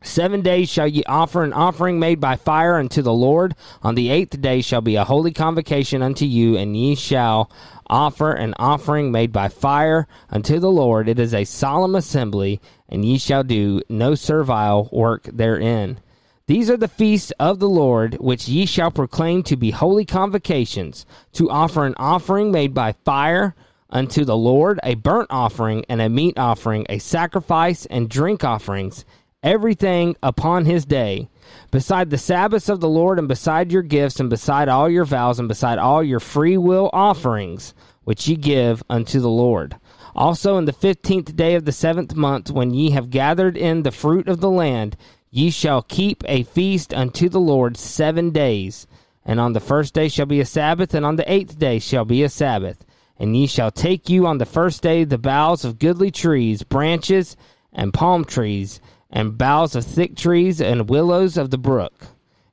[0.04, 3.56] Seven days shall ye offer an offering made by fire unto the Lord.
[3.82, 7.50] On the eighth day shall be a holy convocation unto you, and ye shall
[7.88, 11.08] offer an offering made by fire unto the Lord.
[11.08, 16.00] It is a solemn assembly, and ye shall do no servile work therein.
[16.48, 21.06] These are the feasts of the Lord, which ye shall proclaim to be holy convocations,
[21.32, 23.56] to offer an offering made by fire
[23.90, 29.06] unto the Lord, a burnt offering and a meat offering, a sacrifice and drink offerings,
[29.44, 31.30] everything upon his day.
[31.70, 35.40] Beside the Sabbaths of the Lord, and beside your gifts, and beside all your vows,
[35.40, 37.74] and beside all your free will offerings,
[38.06, 39.76] which ye give unto the Lord.
[40.16, 43.92] Also in the fifteenth day of the seventh month, when ye have gathered in the
[43.92, 44.96] fruit of the land,
[45.30, 48.88] ye shall keep a feast unto the Lord seven days.
[49.26, 52.06] And on the first day shall be a Sabbath, and on the eighth day shall
[52.06, 52.86] be a Sabbath.
[53.18, 57.38] And ye shall take you on the first day the boughs of goodly trees, branches,
[57.72, 58.82] and palm trees,
[59.14, 62.08] and boughs of thick trees, and willows of the brook.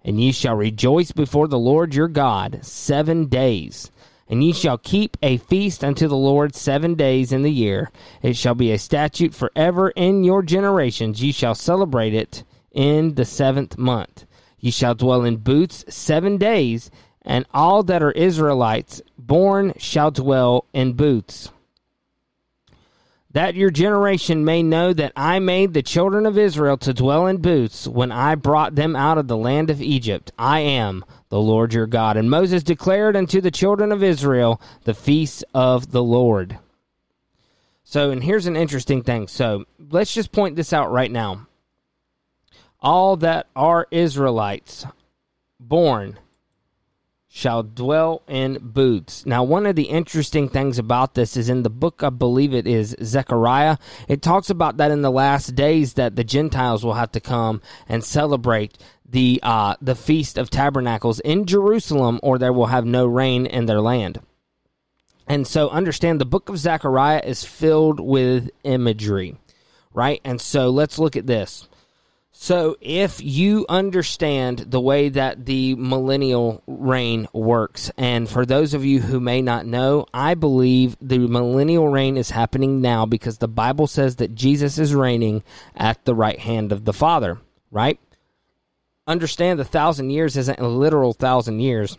[0.04, 3.90] And ye shall rejoice before the Lord your God seven days
[4.30, 7.90] And ye shall keep a feast unto the Lord seven days in the year.
[8.22, 11.20] It shall be a statute forever in your generations.
[11.20, 14.26] Ye shall celebrate it in the seventh month.
[14.60, 16.92] Ye shall dwell in booths seven days,
[17.22, 21.50] and all that are Israelites born shall dwell in booths
[23.32, 27.36] that your generation may know that I made the children of Israel to dwell in
[27.38, 30.32] booths when I brought them out of the land of Egypt.
[30.36, 32.16] I am the Lord your God.
[32.16, 36.58] And Moses declared unto the children of Israel the feasts of the Lord.
[37.84, 39.28] So, and here's an interesting thing.
[39.28, 41.46] So, let's just point this out right now.
[42.80, 44.86] All that are Israelites
[45.58, 46.18] born
[47.32, 49.24] shall dwell in booths.
[49.24, 52.66] Now, one of the interesting things about this is in the book, I believe it
[52.66, 53.76] is Zechariah,
[54.08, 57.62] it talks about that in the last days that the Gentiles will have to come
[57.88, 58.76] and celebrate
[59.08, 63.66] the uh, the feast of tabernacles in Jerusalem, or there will have no rain in
[63.66, 64.20] their land.
[65.26, 69.36] And so, understand the book of Zechariah is filled with imagery,
[69.94, 70.20] right?
[70.24, 71.68] And so, let's look at this.
[72.42, 78.83] So, if you understand the way that the millennial reign works, and for those of
[78.83, 83.46] you who may not know, I believe the millennial reign is happening now because the
[83.46, 85.42] Bible says that Jesus is reigning
[85.76, 87.37] at the right hand of the Father,
[87.70, 88.00] right?
[89.07, 91.98] Understand the thousand years isn't a literal thousand years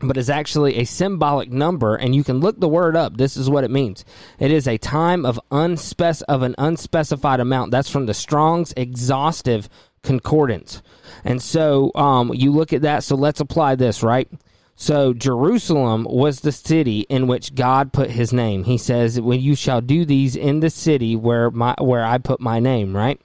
[0.00, 3.16] but is actually a symbolic number and you can look the word up.
[3.16, 4.04] This is what it means.
[4.38, 7.70] It is a time of unspec- of an unspecified amount.
[7.70, 9.68] That's from the strong's exhaustive
[10.02, 10.82] concordance.
[11.24, 14.28] And so um, you look at that so let's apply this right?
[14.74, 18.64] So jerusalem was the city in which god put his name.
[18.64, 22.40] He says when you shall do these in the city where my where i put
[22.40, 23.20] my name right?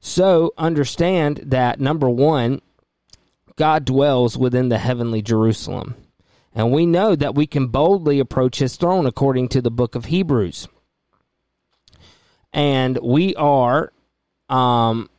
[0.00, 2.62] So understand that number one
[3.60, 5.94] God dwells within the heavenly Jerusalem.
[6.54, 10.06] And we know that we can boldly approach his throne according to the book of
[10.06, 10.66] Hebrews.
[12.54, 13.92] And we are
[14.48, 15.10] um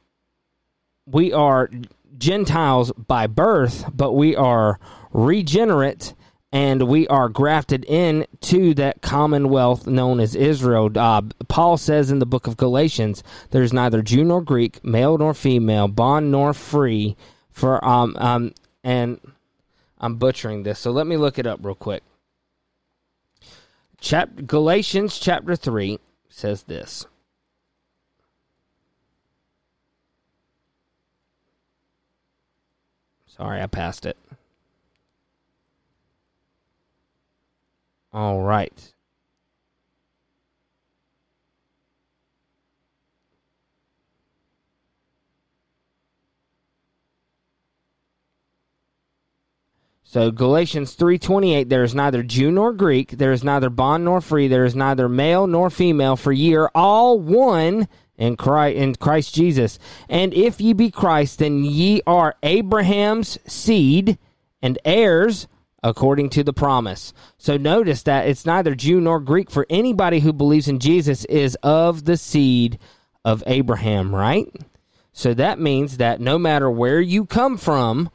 [1.05, 1.69] we are
[2.17, 4.79] Gentiles by birth, but we are
[5.11, 6.15] regenerate
[6.51, 10.89] and we are grafted in to that commonwealth known as Israel.
[10.95, 15.35] Uh, Paul says in the book of Galatians, there's neither Jew nor Greek, male nor
[15.35, 17.15] female, bond nor free,
[17.51, 19.19] for um um and
[19.99, 22.03] I'm butchering this, so let me look it up real quick.
[23.99, 27.05] Chap- Galatians chapter 3 says this.
[33.27, 34.17] Sorry, I passed it.
[38.11, 38.93] All right.
[50.11, 54.49] So Galatians 3:28 there is neither Jew nor Greek there is neither bond nor free
[54.49, 59.33] there is neither male nor female for ye are all one in Christ, in Christ
[59.33, 64.17] Jesus and if ye be Christ then ye are Abraham's seed
[64.61, 65.47] and heirs
[65.81, 67.13] according to the promise.
[67.37, 71.55] So notice that it's neither Jew nor Greek for anybody who believes in Jesus is
[71.63, 72.79] of the seed
[73.23, 74.53] of Abraham, right?
[75.13, 78.09] So that means that no matter where you come from,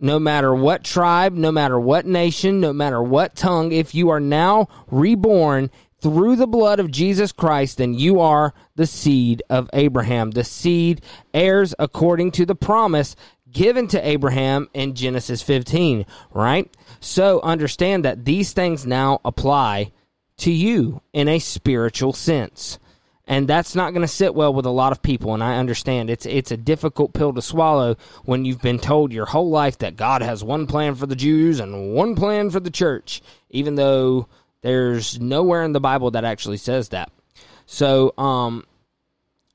[0.00, 4.20] no matter what tribe, no matter what nation, no matter what tongue, if you are
[4.20, 10.30] now reborn through the blood of Jesus Christ, then you are the seed of Abraham,
[10.30, 11.02] the seed
[11.34, 13.14] heirs according to the promise
[13.52, 16.74] given to Abraham in Genesis 15, right?
[17.00, 19.92] So understand that these things now apply
[20.38, 22.78] to you in a spiritual sense
[23.30, 26.10] and that's not going to sit well with a lot of people and I understand
[26.10, 29.96] it's it's a difficult pill to swallow when you've been told your whole life that
[29.96, 34.26] God has one plan for the Jews and one plan for the church even though
[34.62, 37.12] there's nowhere in the Bible that actually says that.
[37.66, 38.66] So um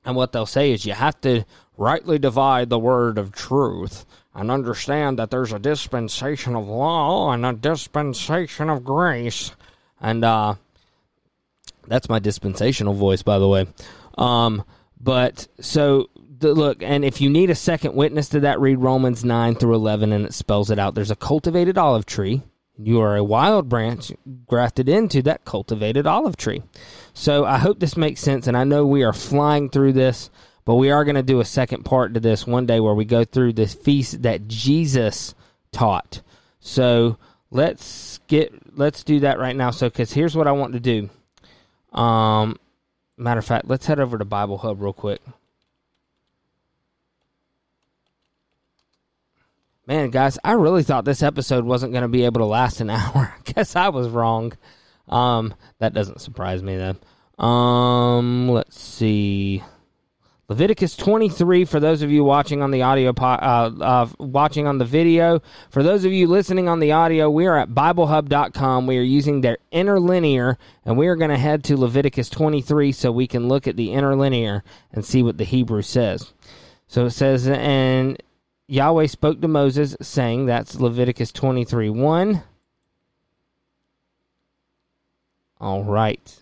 [0.05, 1.43] and what they'll say is you have to
[1.77, 7.45] rightly divide the word of truth and understand that there's a dispensation of law and
[7.45, 9.51] a dispensation of grace
[9.99, 10.55] and uh
[11.87, 13.67] that's my dispensational voice, by the way.
[14.17, 14.63] Um,
[14.99, 16.09] but so
[16.39, 19.75] the, look, and if you need a second witness to that, read Romans 9 through
[19.75, 20.95] 11, and it spells it out.
[20.95, 22.41] There's a cultivated olive tree.
[22.77, 24.11] You are a wild branch
[24.47, 26.63] grafted into that cultivated olive tree.
[27.13, 30.29] So I hope this makes sense, and I know we are flying through this,
[30.65, 33.05] but we are going to do a second part to this one day where we
[33.05, 35.35] go through this feast that Jesus
[35.71, 36.21] taught.
[36.59, 37.17] So
[37.51, 39.69] let's get let's do that right now.
[39.69, 41.09] So because here's what I want to do.
[41.95, 42.57] Um,
[43.17, 45.21] matter of fact, let's head over to Bible Hub real quick.
[49.87, 52.89] Man, guys, I really thought this episode wasn't going to be able to last an
[52.91, 53.33] hour.
[53.37, 54.53] I guess I was wrong.
[55.07, 57.43] Um, that doesn't surprise me though.
[57.43, 59.63] Um, let's see.
[60.47, 64.85] Leviticus 23 for those of you watching on the audio uh, uh, watching on the
[64.85, 65.41] video.
[65.71, 68.85] For those of you listening on the audio, we are at biblehub.com.
[68.85, 73.11] We are using their interlinear and we are going to head to Leviticus 23 so
[73.11, 76.31] we can look at the interlinear and see what the Hebrew says.
[76.87, 78.21] So it says and
[78.67, 82.43] Yahweh spoke to Moses saying that's Leviticus 23 1.
[85.59, 86.39] All right.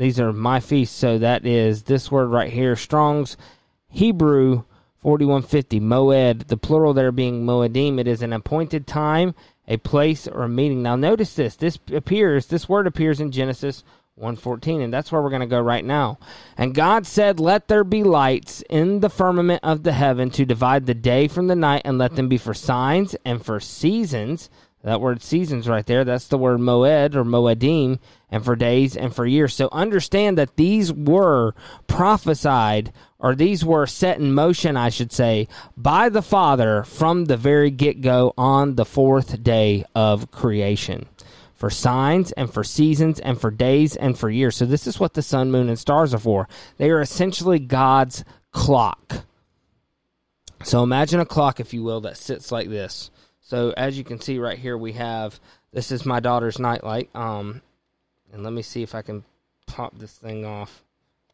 [0.00, 0.96] These are my feasts.
[0.96, 3.36] So that is this word right here, Strong's
[3.90, 4.64] Hebrew
[5.02, 8.00] 4150, Moed, the plural there being Moedim.
[8.00, 9.34] It is an appointed time,
[9.68, 10.82] a place, or a meeting.
[10.82, 11.54] Now notice this.
[11.54, 13.84] This appears, this word appears in Genesis
[14.14, 16.18] 114 and that's where we're going to go right now
[16.58, 20.84] and god said let there be lights in the firmament of the heaven to divide
[20.84, 24.50] the day from the night and let them be for signs and for seasons
[24.82, 27.98] that word seasons right there, that's the word moed or moedim,
[28.30, 29.54] and for days and for years.
[29.54, 31.54] So understand that these were
[31.86, 37.36] prophesied, or these were set in motion, I should say, by the Father from the
[37.36, 41.06] very get go on the fourth day of creation.
[41.54, 44.56] For signs and for seasons and for days and for years.
[44.56, 46.48] So, this is what the sun, moon, and stars are for.
[46.78, 49.26] They are essentially God's clock.
[50.62, 53.10] So, imagine a clock, if you will, that sits like this
[53.50, 55.40] so as you can see right here, we have
[55.72, 57.10] this is my daughter's nightlight.
[57.16, 57.62] Um,
[58.32, 59.24] and let me see if I can
[59.66, 60.84] pop this thing off.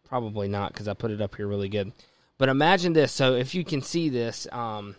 [0.08, 1.92] Probably not because I put it up here really good.
[2.38, 3.12] But imagine this.
[3.12, 4.96] So if you can see this, um,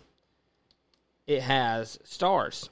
[1.26, 2.70] it has stars,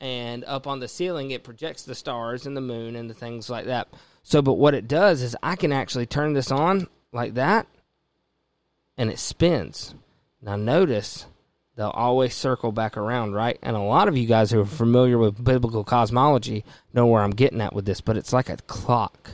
[0.00, 3.50] and up on the ceiling it projects the stars and the moon and the things
[3.50, 3.88] like that.
[4.22, 7.66] So, but what it does is I can actually turn this on like that,
[8.96, 9.94] and it spins.
[10.40, 11.26] Now notice
[11.76, 13.58] they'll always circle back around, right?
[13.62, 17.30] And a lot of you guys who are familiar with biblical cosmology know where I'm
[17.30, 19.32] getting at with this, but it's like a clock.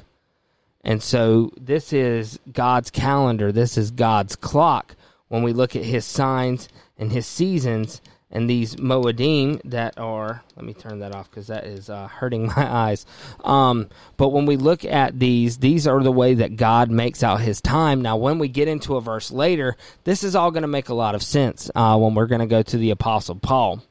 [0.82, 4.96] And so this is God's calendar, this is God's clock.
[5.28, 6.68] When we look at his signs
[6.98, 8.00] and his seasons,
[8.32, 12.46] and these moedim that are let me turn that off because that is uh, hurting
[12.46, 13.06] my eyes.
[13.44, 17.40] Um, but when we look at these these are the way that god makes out
[17.40, 18.02] his time.
[18.02, 20.94] Now when we get into a verse later this is all going to make a
[20.94, 23.82] lot of sense uh, when we're going to go to the apostle paul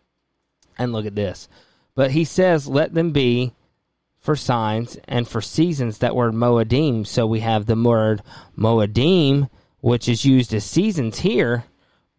[0.78, 1.50] and look at this.
[1.96, 3.54] But he says let them be
[4.20, 7.06] for signs and for seasons that word moedim.
[7.08, 8.22] So we have the word
[8.58, 9.50] moedim
[9.82, 11.64] which is used as seasons here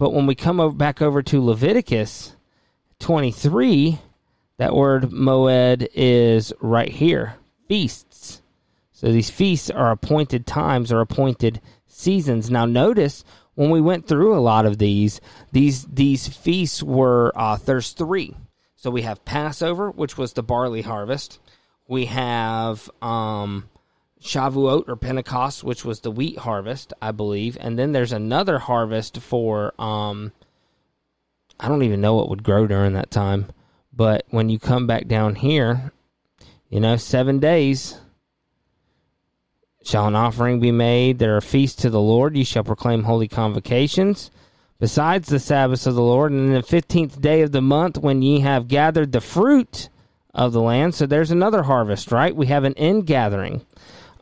[0.00, 2.34] but when we come over, back over to Leviticus
[3.00, 3.98] 23,
[4.56, 7.34] that word moed is right here
[7.68, 8.40] feasts.
[8.92, 12.50] So these feasts are appointed times or appointed seasons.
[12.50, 13.24] Now, notice
[13.56, 15.20] when we went through a lot of these,
[15.52, 18.34] these these feasts were uh, there's three.
[18.76, 21.40] So we have Passover, which was the barley harvest.
[21.86, 23.68] We have um,
[24.22, 29.18] Shavuot or Pentecost, which was the wheat harvest, I believe, and then there's another harvest
[29.18, 30.32] for um,
[31.58, 33.46] I don't even know what would grow during that time,
[33.92, 35.92] but when you come back down here,
[36.68, 37.98] you know, seven days
[39.82, 41.18] shall an offering be made.
[41.18, 42.36] There are feasts to the Lord.
[42.36, 44.30] You shall proclaim holy convocations.
[44.78, 48.22] Besides the Sabbaths of the Lord, and in the fifteenth day of the month, when
[48.22, 49.88] ye have gathered the fruit
[50.34, 50.94] of the land.
[50.94, 52.34] So there's another harvest, right?
[52.34, 53.66] We have an end gathering.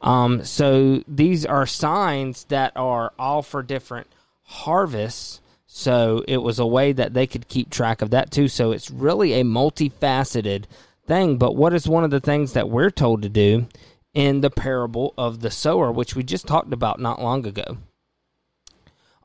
[0.00, 4.06] Um, so these are signs that are all for different
[4.44, 5.40] harvests.
[5.66, 8.48] So it was a way that they could keep track of that too.
[8.48, 10.64] So it's really a multifaceted
[11.06, 11.36] thing.
[11.36, 13.66] But what is one of the things that we're told to do
[14.14, 17.78] in the parable of the sower, which we just talked about not long ago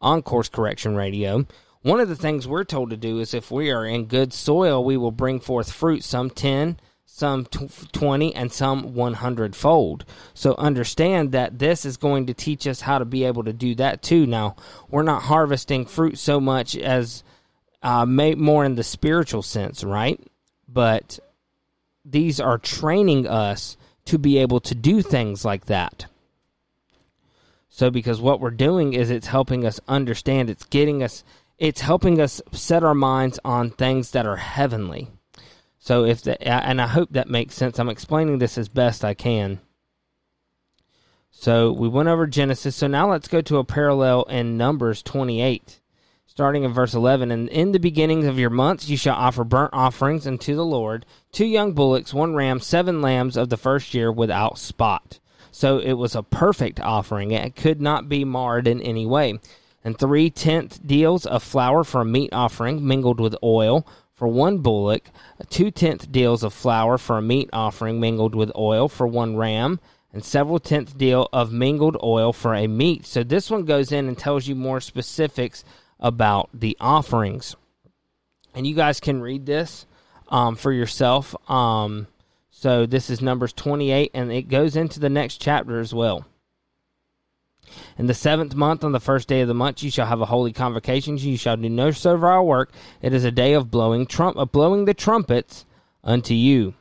[0.01, 1.45] on Course Correction Radio?
[1.81, 4.83] One of the things we're told to do is if we are in good soil,
[4.83, 6.77] we will bring forth fruit, some 10,
[7.15, 10.03] some 20 and some 100 fold.
[10.33, 13.75] So understand that this is going to teach us how to be able to do
[13.75, 14.25] that too.
[14.25, 14.55] Now,
[14.89, 17.23] we're not harvesting fruit so much as
[17.83, 20.19] uh, more in the spiritual sense, right?
[20.67, 21.19] But
[22.03, 26.07] these are training us to be able to do things like that.
[27.69, 31.23] So, because what we're doing is it's helping us understand, it's getting us,
[31.59, 35.11] it's helping us set our minds on things that are heavenly
[35.83, 37.77] so if the and I hope that makes sense.
[37.77, 39.59] I'm explaining this as best I can.
[41.29, 42.77] So we went over Genesis.
[42.77, 45.81] So now let's go to a parallel in Numbers 28,
[46.25, 47.31] starting in verse 11.
[47.31, 51.05] And in the beginnings of your months you shall offer burnt offerings unto the Lord,
[51.33, 55.19] two young bullocks, one ram, seven lambs of the first year without spot.
[55.51, 57.31] So it was a perfect offering.
[57.31, 59.37] It could not be marred in any way.
[59.83, 63.85] and three tenth deals of flour for a meat offering mingled with oil
[64.23, 65.09] for one bullock,
[65.49, 69.81] two tenth deals of flour for a meat offering mingled with oil for one ram,
[70.13, 73.05] and several tenth deal of mingled oil for a meat.
[73.05, 75.65] So this one goes in and tells you more specifics
[75.99, 77.57] about the offerings.
[78.53, 79.85] And you guys can read this
[80.29, 81.35] um, for yourself.
[81.51, 82.07] Um,
[82.49, 86.25] so this is Numbers 28, and it goes into the next chapter as well.
[87.97, 90.25] In the seventh month, on the first day of the month, you shall have a
[90.25, 91.17] holy convocation.
[91.17, 92.71] You shall do no servile work.
[93.01, 95.65] It is a day of blowing trump, of blowing the trumpets
[96.03, 96.73] unto you.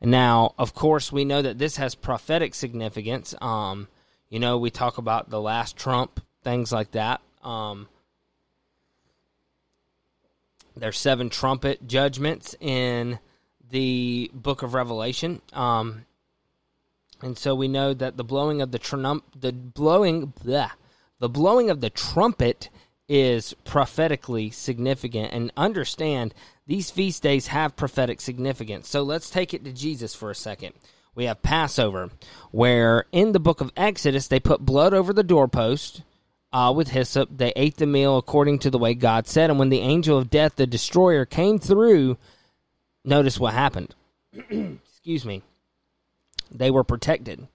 [0.00, 3.34] Now, of course, we know that this has prophetic significance.
[3.40, 3.88] Um,
[4.28, 7.20] you know, we talk about the last trump, things like that.
[7.42, 7.88] Um,
[10.76, 13.18] there's seven trumpet judgments in
[13.70, 15.40] the book of Revelation.
[15.52, 16.04] Um,
[17.22, 20.70] and so we know that the blowing of the trump, the blowing, bleh,
[21.18, 22.68] the blowing of the trumpet
[23.08, 25.32] is prophetically significant.
[25.32, 26.34] And understand
[26.66, 28.88] these feast days have prophetic significance.
[28.88, 30.74] So let's take it to Jesus for a second.
[31.14, 32.10] We have Passover,
[32.50, 36.02] where in the book of Exodus they put blood over the doorpost
[36.52, 37.30] uh, with hyssop.
[37.34, 39.48] They ate the meal according to the way God said.
[39.48, 42.18] And when the angel of death, the destroyer, came through,
[43.04, 43.94] notice what happened.
[44.50, 45.42] Excuse me
[46.58, 47.46] they were protected.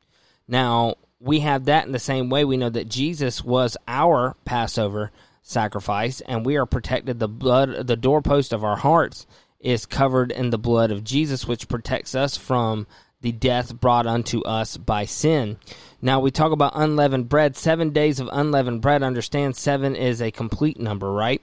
[0.47, 2.43] Now, we have that in the same way.
[2.43, 7.19] We know that Jesus was our Passover sacrifice, and we are protected.
[7.19, 9.27] The blood, the doorpost of our hearts
[9.59, 12.87] is covered in the blood of Jesus, which protects us from
[13.21, 15.57] the death brought unto us by sin.
[16.01, 17.55] Now, we talk about unleavened bread.
[17.55, 19.03] Seven days of unleavened bread.
[19.03, 21.41] Understand, seven is a complete number, right?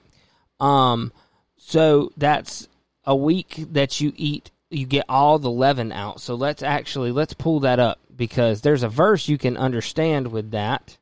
[0.59, 1.13] Um,
[1.57, 2.67] so that's
[3.05, 6.21] a week that you eat you get all the leaven out.
[6.21, 10.51] So let's actually let's pull that up because there's a verse you can understand with
[10.51, 10.97] that.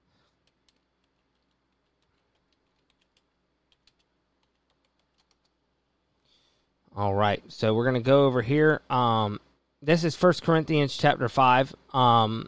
[6.95, 7.43] All right.
[7.47, 8.81] So we're going to go over here.
[8.89, 9.39] Um
[9.81, 11.75] this is First Corinthians chapter 5.
[11.93, 12.47] Um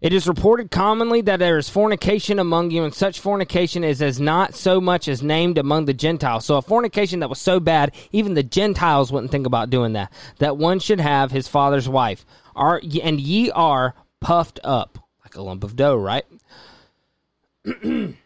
[0.00, 4.20] it is reported commonly that there is fornication among you, and such fornication is as
[4.20, 6.44] not so much as named among the Gentiles.
[6.44, 10.12] So, a fornication that was so bad, even the Gentiles wouldn't think about doing that.
[10.38, 12.26] That one should have his father's wife.
[12.54, 16.24] Are and ye are puffed up like a lump of dough, right?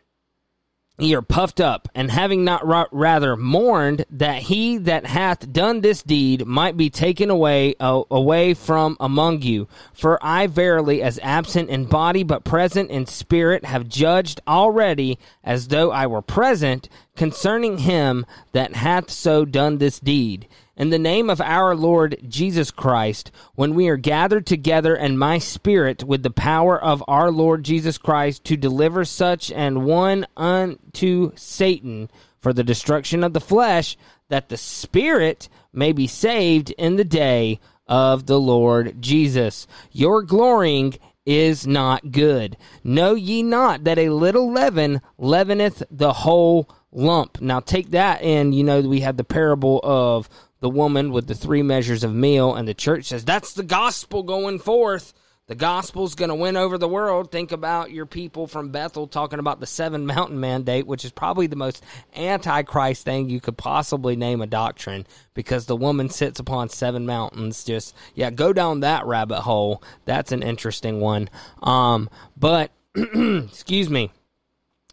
[1.03, 5.81] ye are puffed up, and having not ra- rather mourned that he that hath done
[5.81, 9.69] this deed might be taken away uh, away from among you.
[9.93, 15.69] For I verily, as absent in body but present in spirit, have judged already, as
[15.69, 20.49] though I were present, concerning him that hath so done this deed
[20.81, 25.37] in the name of our Lord Jesus Christ, when we are gathered together and my
[25.37, 31.33] spirit with the power of our Lord Jesus Christ to deliver such an one unto
[31.37, 33.99] Satan for the destruction of the flesh,
[34.31, 39.67] that the spirit may be saved in the day of the Lord Jesus.
[39.93, 40.95] Your glorying
[41.27, 42.57] is not good.
[42.83, 47.39] Know ye not that a little leaven leaveneth the whole lump?
[47.43, 51.35] Now take that and you know we have the parable of the woman with the
[51.35, 55.13] three measures of meal, and the church says that's the gospel going forth.
[55.51, 57.33] The gospel's going to win over the world.
[57.33, 61.49] Think about your people from Bethel talking about the seven mountain mandate, which is probably
[61.49, 61.83] the most
[62.15, 67.65] antichrist thing you could possibly name a doctrine because the woman sits upon seven mountains.
[67.65, 69.83] Just, yeah, go down that rabbit hole.
[70.05, 71.29] That's an interesting one.
[71.65, 74.13] Um, but, excuse me.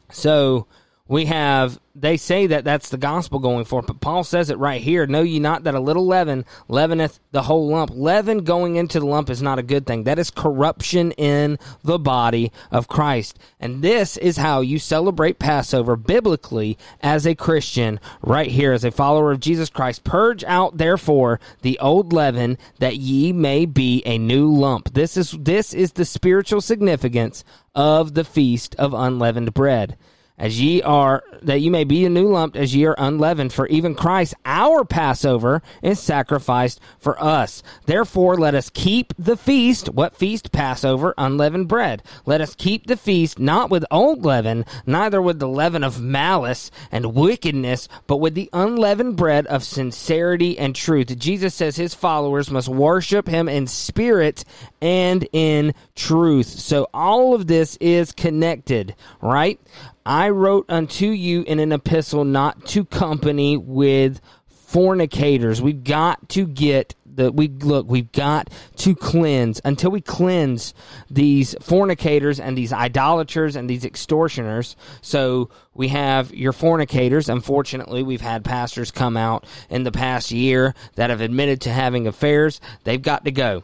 [0.10, 0.66] So,
[1.08, 4.82] we have they say that that's the gospel going for but paul says it right
[4.82, 5.08] here.
[5.08, 7.92] Know ye not that a little leaven leaveneth the whole lump?
[7.94, 10.04] Leaven going into the lump is not a good thing.
[10.04, 13.40] That is corruption in the body of christ.
[13.60, 18.92] And this is how you celebrate passover biblically as a christian right here as a
[18.92, 20.04] follower of jesus christ.
[20.04, 24.94] Purge out therefore the old leaven that ye may be a new lump.
[24.94, 27.44] This is this is the spiritual significance
[27.74, 29.98] of the feast of unleavened bread
[30.38, 33.52] as ye are, that ye may be a new lump as ye are unleavened.
[33.52, 37.64] For even Christ, our Passover, is sacrificed for us.
[37.86, 39.90] Therefore, let us keep the feast.
[39.90, 40.52] What feast?
[40.52, 42.04] Passover, unleavened bread.
[42.26, 46.70] Let us keep the feast not with old leaven, neither with the leaven of malice
[46.92, 51.18] and wickedness, but with the unleavened bread of sincerity and truth.
[51.18, 54.44] Jesus says his followers must worship him in spirit
[54.82, 56.48] and in truth.
[56.48, 59.60] So all of this is connected, right?
[60.08, 65.62] I wrote unto you in an epistle not to company with fornicators.
[65.62, 70.74] We've got to get The we look, we've got to cleanse until we cleanse
[71.10, 74.78] these fornicators and these idolaters and these extortioners.
[75.02, 77.28] So we have your fornicators.
[77.28, 82.08] Unfortunately, we've had pastors come out in the past year that have admitted to having
[82.08, 82.62] affairs.
[82.86, 83.64] They've got to go.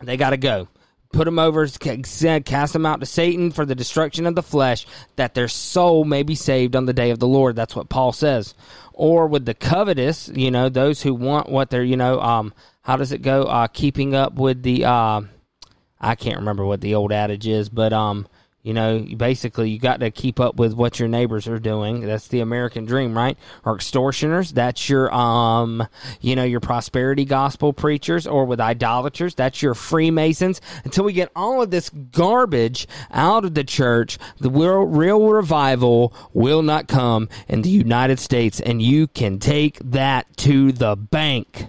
[0.00, 0.68] They got to go
[1.14, 4.86] put them over, cast them out to Satan for the destruction of the flesh,
[5.16, 7.56] that their soul may be saved on the day of the Lord.
[7.56, 8.54] That's what Paul says.
[8.92, 12.52] Or with the covetous, you know, those who want what they're, you know, um,
[12.82, 13.44] how does it go?
[13.44, 15.22] Uh, keeping up with the, uh,
[16.00, 18.26] I can't remember what the old adage is, but um,
[18.64, 22.00] you know, basically, you got to keep up with what your neighbors are doing.
[22.00, 23.36] That's the American dream, right?
[23.62, 24.52] Or extortioners.
[24.52, 25.86] That's your, um,
[26.22, 28.26] you know, your prosperity gospel preachers.
[28.26, 30.62] Or with idolaters, that's your Freemasons.
[30.82, 36.14] Until we get all of this garbage out of the church, the real, real revival
[36.32, 38.60] will not come in the United States.
[38.60, 41.68] And you can take that to the bank.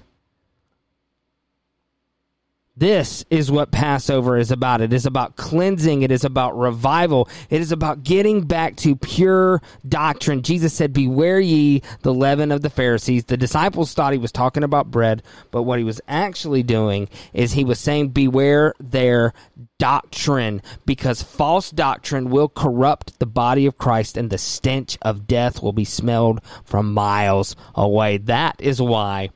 [2.78, 4.82] This is what Passover is about.
[4.82, 6.02] It is about cleansing.
[6.02, 7.30] It is about revival.
[7.50, 10.42] It is about getting back to pure doctrine.
[10.42, 13.26] Jesus said, Beware ye the leaven of the Pharisees.
[13.26, 17.54] The disciples thought he was talking about bread, but what he was actually doing is
[17.54, 19.34] he was saying, Beware their
[19.80, 25.64] doctrine, because false doctrine will corrupt the body of Christ and the stench of death
[25.64, 28.18] will be smelled from miles away.
[28.18, 29.30] That is why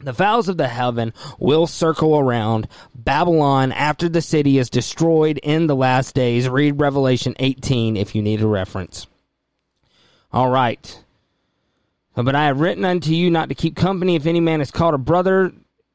[0.00, 5.66] the fowls of the heaven will circle around Babylon after the city is destroyed in
[5.66, 6.48] the last days.
[6.48, 9.06] Read Revelation 18 if you need a reference.
[10.32, 11.02] All right.
[12.14, 14.94] But I have written unto you not to keep company if any man is called
[14.94, 15.52] a brother.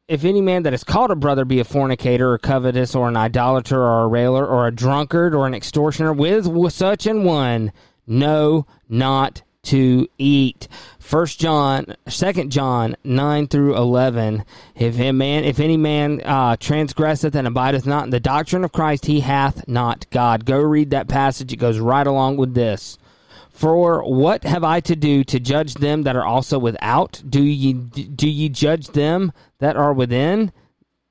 [0.08, 3.16] If any man that is called a brother be a fornicator or covetous or an
[3.16, 7.72] idolater or a railer or a drunkard or an extortioner with such an one,
[8.06, 10.68] no, not to eat.
[11.00, 14.46] First John, Second John nine through eleven.
[14.76, 18.72] If a man, if any man uh, transgresseth and abideth not in the doctrine of
[18.72, 20.46] Christ, he hath not God.
[20.46, 22.98] Go read that passage; it goes right along with this.
[23.50, 27.22] For what have I to do to judge them that are also without?
[27.28, 30.52] Do ye do ye judge them that are within?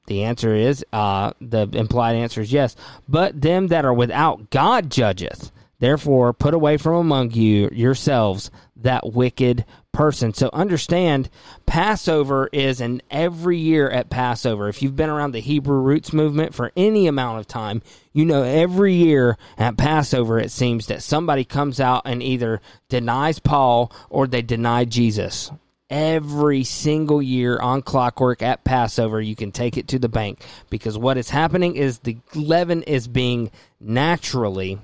[0.08, 2.74] The answer is uh, the implied answer is yes.
[3.08, 5.52] But them that are without, God judgeth.
[5.82, 10.32] Therefore, put away from among you yourselves that wicked person.
[10.32, 11.28] So understand,
[11.66, 14.68] Passover is an every year at Passover.
[14.68, 18.44] If you've been around the Hebrew roots movement for any amount of time, you know
[18.44, 24.28] every year at Passover it seems that somebody comes out and either denies Paul or
[24.28, 25.50] they deny Jesus.
[25.90, 30.96] Every single year on clockwork at Passover, you can take it to the bank because
[30.96, 34.78] what is happening is the leaven is being naturally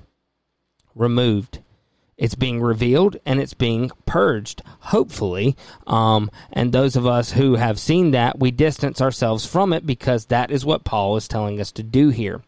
[0.95, 1.59] removed.
[2.17, 5.55] It's being revealed and it's being purged, hopefully.
[5.87, 10.25] Um, and those of us who have seen that, we distance ourselves from it because
[10.25, 12.41] that is what Paul is telling us to do here.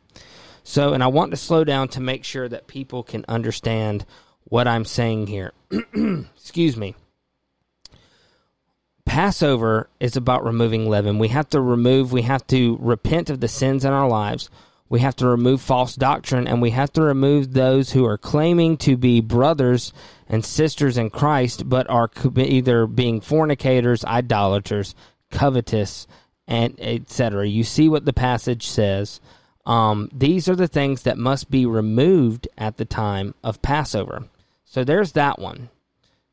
[0.64, 4.06] So, and I want to slow down to make sure that people can understand
[4.44, 5.54] what I'm saying here.
[6.36, 6.96] Excuse me.
[9.06, 11.18] Passover is about removing leaven.
[11.18, 14.50] We have to remove, we have to repent of the sins in our lives
[14.92, 18.76] we have to remove false doctrine and we have to remove those who are claiming
[18.76, 19.94] to be brothers
[20.28, 24.94] and sisters in Christ but are either being fornicators, idolaters,
[25.30, 26.08] covetous,
[26.46, 27.48] and etc.
[27.48, 29.22] You see what the passage says.
[29.66, 34.26] Um, these are the things that must be removed at the time of Passover.
[34.66, 35.70] So there's that one.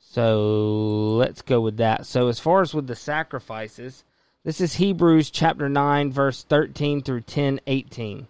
[0.00, 2.06] So let's go with that.
[2.06, 4.02] So as far as with the sacrifices,
[4.42, 8.26] this is Hebrews chapter 9 verse 13 through 10 18.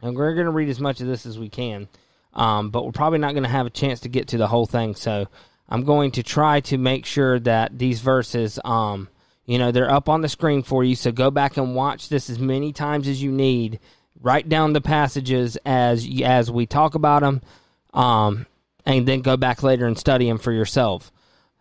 [0.00, 1.88] And we're going to read as much of this as we can,
[2.32, 4.66] um, but we're probably not going to have a chance to get to the whole
[4.66, 4.94] thing.
[4.94, 5.26] So
[5.68, 9.08] I'm going to try to make sure that these verses, um,
[9.44, 10.94] you know, they're up on the screen for you.
[10.94, 13.80] So go back and watch this as many times as you need.
[14.20, 17.40] Write down the passages as as we talk about them,
[17.94, 18.46] um,
[18.84, 21.12] and then go back later and study them for yourself.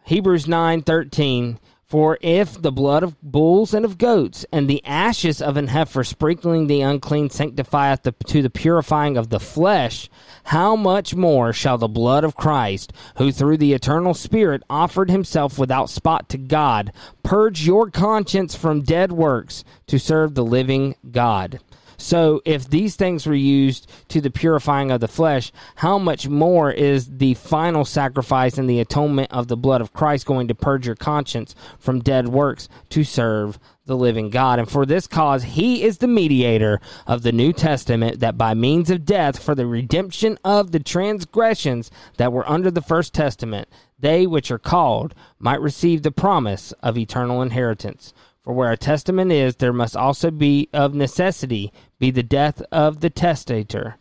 [0.06, 5.42] Hebrews nine thirteen for if the blood of bulls and of goats and the ashes
[5.42, 10.10] of an heifer sprinkling the unclean sanctifieth the, to the purifying of the flesh,
[10.46, 15.58] how much more shall the blood of Christ, who through the eternal Spirit offered himself
[15.58, 16.92] without spot to God,
[17.24, 21.60] purge your conscience from dead works to serve the living God?
[21.98, 26.72] So, if these things were used to the purifying of the flesh, how much more
[26.72, 30.86] is the final sacrifice and the atonement of the blood of Christ going to purge
[30.86, 34.60] your conscience from dead works to serve the living God?
[34.60, 38.92] And for this cause, he is the mediator of the New Testament, that by means
[38.92, 43.68] of death, for the redemption of the transgressions that were under the first testament,
[44.00, 48.14] they which are called might receive the promise of eternal inheritance.
[48.48, 53.02] For where a testament is, there must also be of necessity be the death of
[53.02, 53.98] the testator.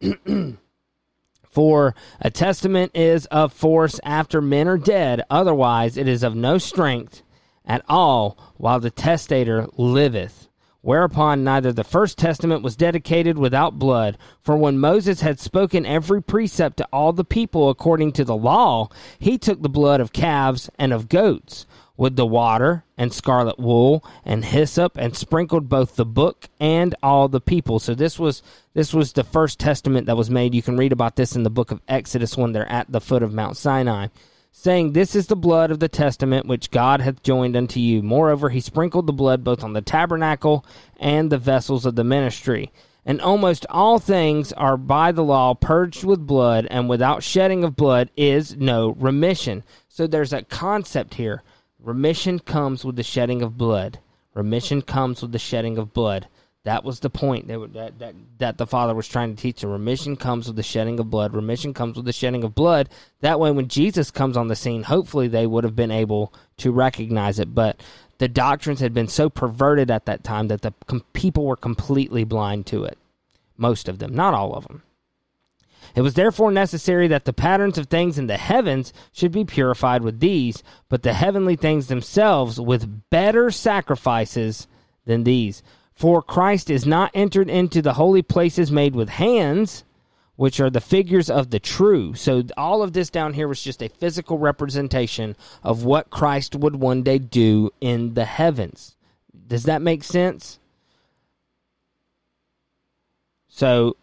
[1.50, 6.56] For a testament is of force after men are dead, otherwise it is of no
[6.56, 7.22] strength
[7.66, 10.48] at all while the testator liveth.
[10.80, 16.22] Whereupon neither the first testament was dedicated without blood, for when Moses had spoken every
[16.22, 18.88] precept to all the people according to the law,
[19.18, 21.66] he took the blood of calves and of goats
[21.98, 27.28] with the water and scarlet wool and hyssop and sprinkled both the book and all
[27.28, 27.80] the people.
[27.80, 28.42] So this was
[28.72, 30.54] this was the first testament that was made.
[30.54, 33.22] You can read about this in the book of exodus when they're at the foot
[33.22, 34.06] of mount sinai
[34.52, 38.00] saying this is the blood of the testament which god hath joined unto you.
[38.00, 40.64] Moreover he sprinkled the blood both on the tabernacle
[40.98, 42.70] and the vessels of the ministry.
[43.04, 47.74] And almost all things are by the law purged with blood and without shedding of
[47.74, 49.64] blood is no remission.
[49.88, 51.42] So there's a concept here
[51.82, 54.00] Remission comes with the shedding of blood.
[54.34, 56.28] Remission comes with the shedding of blood.
[56.64, 59.60] That was the point that, that, that, that the Father was trying to teach.
[59.60, 59.70] them.
[59.70, 61.34] remission comes with the shedding of blood.
[61.34, 62.88] Remission comes with the shedding of blood.
[63.20, 66.72] That way, when Jesus comes on the scene, hopefully they would have been able to
[66.72, 67.54] recognize it.
[67.54, 67.80] But
[68.18, 72.24] the doctrines had been so perverted at that time that the com- people were completely
[72.24, 72.98] blind to it.
[73.56, 74.82] Most of them, not all of them.
[75.94, 80.02] It was therefore necessary that the patterns of things in the heavens should be purified
[80.02, 84.66] with these, but the heavenly things themselves with better sacrifices
[85.06, 85.62] than these.
[85.94, 89.84] For Christ is not entered into the holy places made with hands,
[90.36, 92.14] which are the figures of the true.
[92.14, 95.34] So all of this down here was just a physical representation
[95.64, 98.96] of what Christ would one day do in the heavens.
[99.48, 100.60] Does that make sense?
[103.48, 103.96] So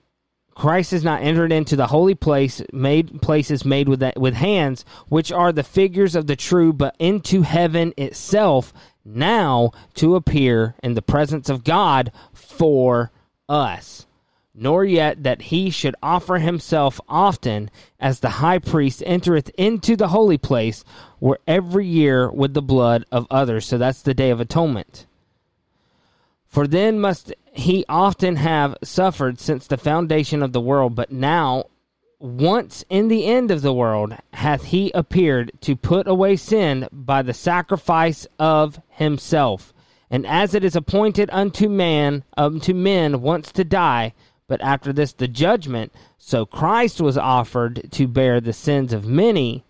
[0.55, 4.85] Christ has not entered into the holy place made places made with that, with hands,
[5.09, 10.93] which are the figures of the true, but into heaven itself now to appear in
[10.93, 13.11] the presence of God for
[13.49, 14.07] us.
[14.57, 20.07] Nor yet that he should offer himself often, as the high priest entereth into the
[20.07, 20.85] holy place,
[21.19, 23.65] where every year with the blood of others.
[23.65, 25.05] So that's the day of atonement.
[26.55, 31.65] For then must he often have suffered since the foundation of the world, but now,
[32.17, 37.23] once in the end of the world, hath he appeared to put away sin by
[37.23, 39.73] the sacrifice of himself.
[40.09, 44.13] And as it is appointed unto man, unto men once to die,
[44.47, 49.65] but after this the judgment, so Christ was offered to bear the sins of many,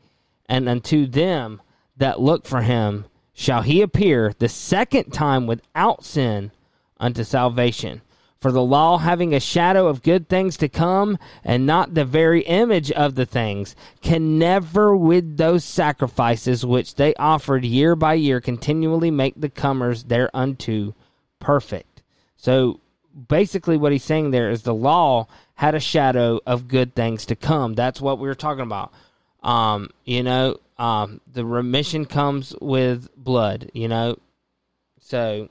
[0.48, 1.64] and unto them
[1.98, 6.52] that look for him shall he appear the second time without sin
[7.00, 8.02] unto salvation.
[8.40, 12.42] For the law, having a shadow of good things to come, and not the very
[12.42, 18.40] image of the things, can never, with those sacrifices which they offered year by year,
[18.40, 20.94] continually make the comers thereunto
[21.40, 22.04] perfect.
[22.38, 22.82] So
[23.28, 27.36] basically, what he's saying there is the law had a shadow of good things to
[27.36, 27.74] come.
[27.74, 28.94] That's what we were talking about.
[29.42, 34.18] Um, you know, um, the remission comes with blood, you know.
[35.00, 35.50] So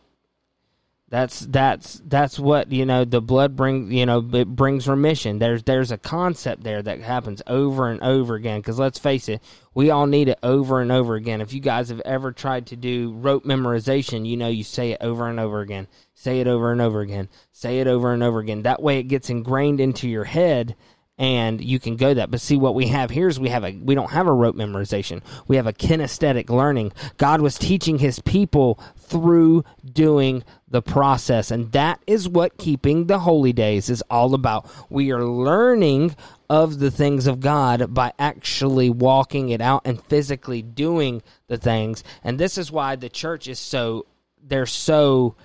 [1.14, 3.04] that's that's that's what you know.
[3.04, 5.38] The blood brings you know it brings remission.
[5.38, 8.58] There's there's a concept there that happens over and over again.
[8.58, 9.40] Because let's face it,
[9.74, 11.40] we all need it over and over again.
[11.40, 14.98] If you guys have ever tried to do rote memorization, you know you say it
[15.00, 15.86] over and over again.
[16.14, 17.28] Say it over and over again.
[17.52, 18.62] Say it over and over again.
[18.62, 20.74] That way, it gets ingrained into your head
[21.16, 22.30] and you can go that.
[22.30, 24.56] But see, what we have here is we have a we don't have a rote
[24.56, 25.22] memorization.
[25.46, 26.92] We have a kinesthetic learning.
[27.16, 33.20] God was teaching His people through doing the process, and that is what keeping the
[33.20, 34.68] holy days is all about.
[34.90, 36.16] We are learning
[36.50, 42.02] of the things of God by actually walking it out and physically doing the things.
[42.22, 44.06] And this is why the church is so
[44.42, 45.36] they're so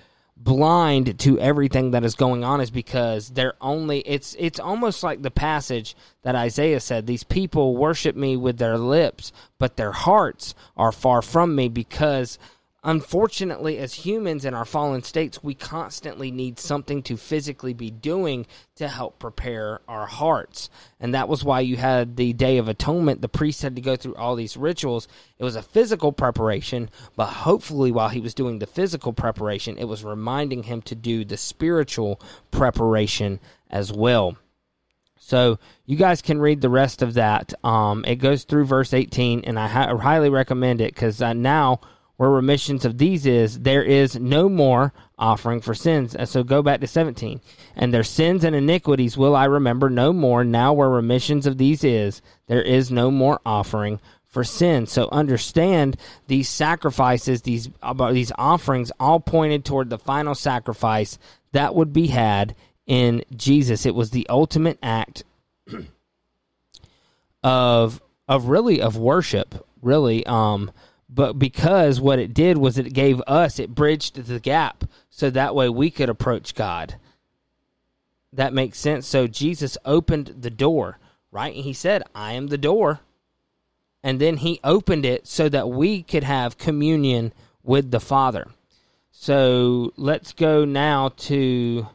[0.42, 5.20] blind to everything that is going on is because they're only it's it's almost like
[5.20, 10.54] the passage that Isaiah said these people worship me with their lips but their hearts
[10.78, 12.38] are far from me because
[12.82, 18.46] unfortunately, as humans in our fallen states, we constantly need something to physically be doing
[18.76, 20.70] to help prepare our hearts.
[20.98, 23.20] And that was why you had the Day of Atonement.
[23.20, 25.08] The priest had to go through all these rituals.
[25.38, 29.84] It was a physical preparation, but hopefully, while he was doing the physical preparation, it
[29.84, 32.20] was reminding him to do the spiritual
[32.50, 34.36] preparation as well.
[35.18, 37.52] So you guys can read the rest of that.
[37.62, 41.80] Um, it goes through verse 18, and I, highly recommend it because uh, now
[42.20, 46.14] where remissions of these is, there is no more offering for sins.
[46.14, 47.40] And so go back to 17.
[47.74, 50.44] And their sins and iniquities will I remember no more.
[50.44, 54.86] Now where remissions of these is, there is no more offering for sin.
[54.86, 55.96] So understand
[56.26, 57.70] these sacrifices, these
[58.10, 61.18] these offerings, all pointed toward the final sacrifice
[61.52, 62.54] that would be had
[62.86, 63.86] in Jesus.
[63.86, 65.24] It was the ultimate act
[67.42, 70.26] of of really of worship, really.
[70.26, 70.70] Um,
[71.12, 75.54] but because what it did was it gave us, it bridged the gap, so that
[75.54, 76.96] way we could approach God.
[78.32, 79.06] That makes sense.
[79.06, 80.98] So Jesus opened the door,
[81.32, 81.54] right?
[81.54, 83.00] And he said, "I am the door."
[84.02, 87.32] and then he opened it so that we could have communion
[87.62, 88.46] with the Father.
[89.10, 91.86] So let's go now to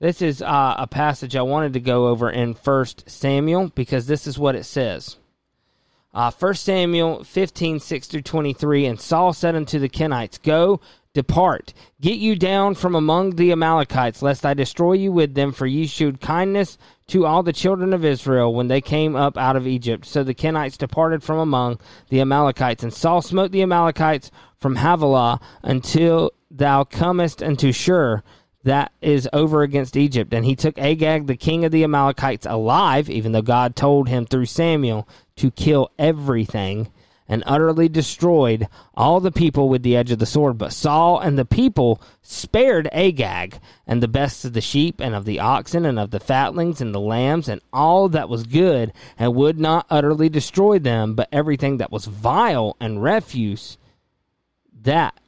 [0.00, 4.26] this is uh, a passage I wanted to go over in First Samuel because this
[4.26, 5.16] is what it says.
[6.14, 8.86] Uh, 1 Samuel 15, 6 through 23.
[8.86, 10.80] And Saul said unto the Kenites, Go,
[11.14, 15.66] depart, get you down from among the Amalekites, lest I destroy you with them, for
[15.66, 16.76] ye shewed kindness
[17.08, 20.06] to all the children of Israel when they came up out of Egypt.
[20.06, 25.40] So the Kenites departed from among the Amalekites, and Saul smote the Amalekites from Havilah
[25.62, 28.22] until thou comest unto Shur,
[28.64, 30.32] that is over against Egypt.
[30.32, 34.26] And he took Agag, the king of the Amalekites, alive, even though God told him
[34.26, 36.90] through Samuel to kill everything
[37.28, 40.58] and utterly destroyed all the people with the edge of the sword.
[40.58, 45.24] But Saul and the people spared Agag and the best of the sheep and of
[45.24, 49.34] the oxen and of the fatlings and the lambs and all that was good, and
[49.34, 53.78] would not utterly destroy them, but everything that was vile and refuse,
[54.82, 55.18] that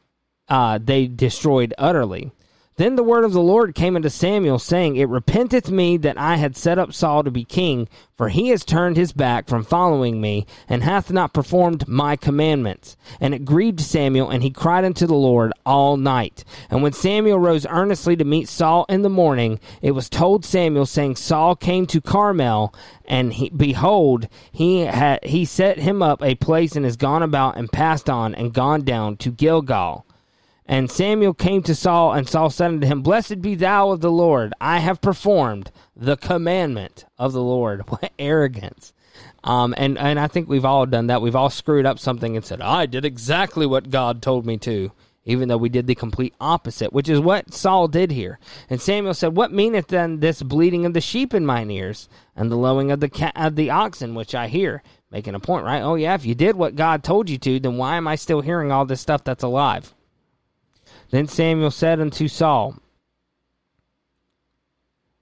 [0.48, 2.32] uh, they destroyed utterly.
[2.76, 6.36] Then the word of the Lord came unto Samuel, saying, It repenteth me that I
[6.36, 10.20] had set up Saul to be king, for he has turned his back from following
[10.20, 12.96] me, and hath not performed my commandments.
[13.20, 16.42] And it grieved Samuel, and he cried unto the Lord all night.
[16.68, 20.86] And when Samuel rose earnestly to meet Saul in the morning, it was told Samuel,
[20.86, 26.34] saying, Saul came to Carmel, and he, behold, he had he set him up a
[26.34, 30.04] place, and is gone about, and passed on, and gone down to Gilgal.
[30.66, 34.10] And Samuel came to Saul, and Saul said unto him, Blessed be thou of the
[34.10, 34.54] Lord.
[34.60, 37.82] I have performed the commandment of the Lord.
[37.88, 38.92] What arrogance.
[39.44, 41.20] Um, and, and I think we've all done that.
[41.20, 44.90] We've all screwed up something and said, I did exactly what God told me to,
[45.26, 48.38] even though we did the complete opposite, which is what Saul did here.
[48.70, 52.50] And Samuel said, What meaneth then this bleating of the sheep in mine ears, and
[52.50, 54.82] the lowing of the, ca- of the oxen which I hear?
[55.10, 55.82] Making a point, right?
[55.82, 58.40] Oh, yeah, if you did what God told you to, then why am I still
[58.40, 59.94] hearing all this stuff that's alive?
[61.10, 62.76] Then Samuel said unto Saul,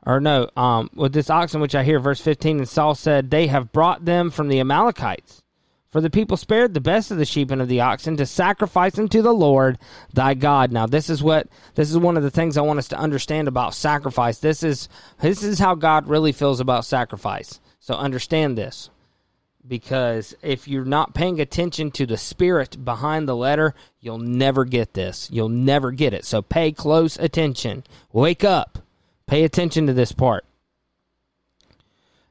[0.05, 3.47] or no, um, with this oxen which I hear, verse 15, and Saul said, They
[3.47, 5.43] have brought them from the Amalekites.
[5.93, 8.99] For the people spared the best of the sheep and of the oxen to sacrifice
[8.99, 9.78] unto the Lord
[10.12, 10.72] thy God.
[10.72, 13.47] Now, this is what this is one of the things I want us to understand
[13.47, 14.39] about sacrifice.
[14.39, 14.89] This is
[15.20, 17.61] this is how God really feels about sacrifice.
[17.78, 18.89] So understand this
[19.66, 24.94] because if you're not paying attention to the spirit behind the letter, you'll never get
[24.94, 25.28] this.
[25.30, 26.24] You'll never get it.
[26.24, 27.84] So pay close attention.
[28.12, 28.78] Wake up.
[29.26, 30.44] Pay attention to this part.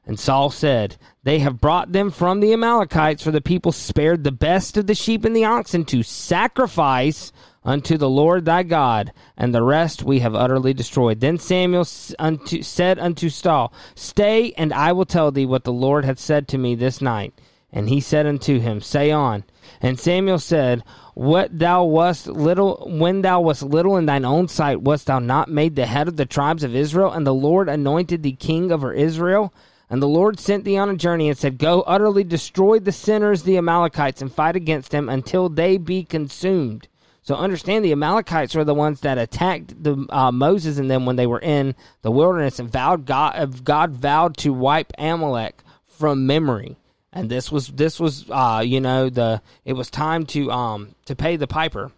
[0.04, 4.32] And Saul said, They have brought them from the Amalekites, for the people spared the
[4.32, 7.32] best of the sheep and the oxen to sacrifice
[7.64, 11.20] unto the Lord thy God, and the rest we have utterly destroyed.
[11.20, 11.86] Then Samuel
[12.18, 16.48] unto, said unto Saul, Stay, and I will tell thee what the Lord hath said
[16.48, 17.34] to me this night.
[17.72, 19.44] And he said unto him, Say on.
[19.80, 20.84] And Samuel said,
[21.14, 25.48] What thou wast little, when thou wast little in thine own sight, wast thou not
[25.48, 28.92] made the head of the tribes of Israel, and the Lord anointed thee king over
[28.92, 29.54] Israel?
[29.88, 33.42] And the Lord sent thee on a journey and said, Go utterly destroy the sinners,
[33.42, 36.88] the Amalekites, and fight against them until they be consumed.
[37.22, 41.16] So understand the Amalekites are the ones that attacked the uh, Moses and them when
[41.16, 46.76] they were in the wilderness and vowed God God vowed to wipe Amalek from memory.
[47.12, 51.14] And this was this was uh, you know the it was time to um to
[51.14, 51.92] pay the piper.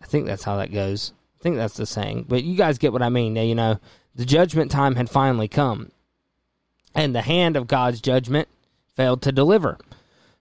[0.00, 1.12] I think that's how that goes.
[1.38, 2.26] I think that's the saying.
[2.28, 3.34] But you guys get what I mean.
[3.34, 3.78] Now, you know,
[4.14, 5.90] the judgment time had finally come.
[6.94, 8.48] And the hand of God's judgment
[8.94, 9.78] failed to deliver.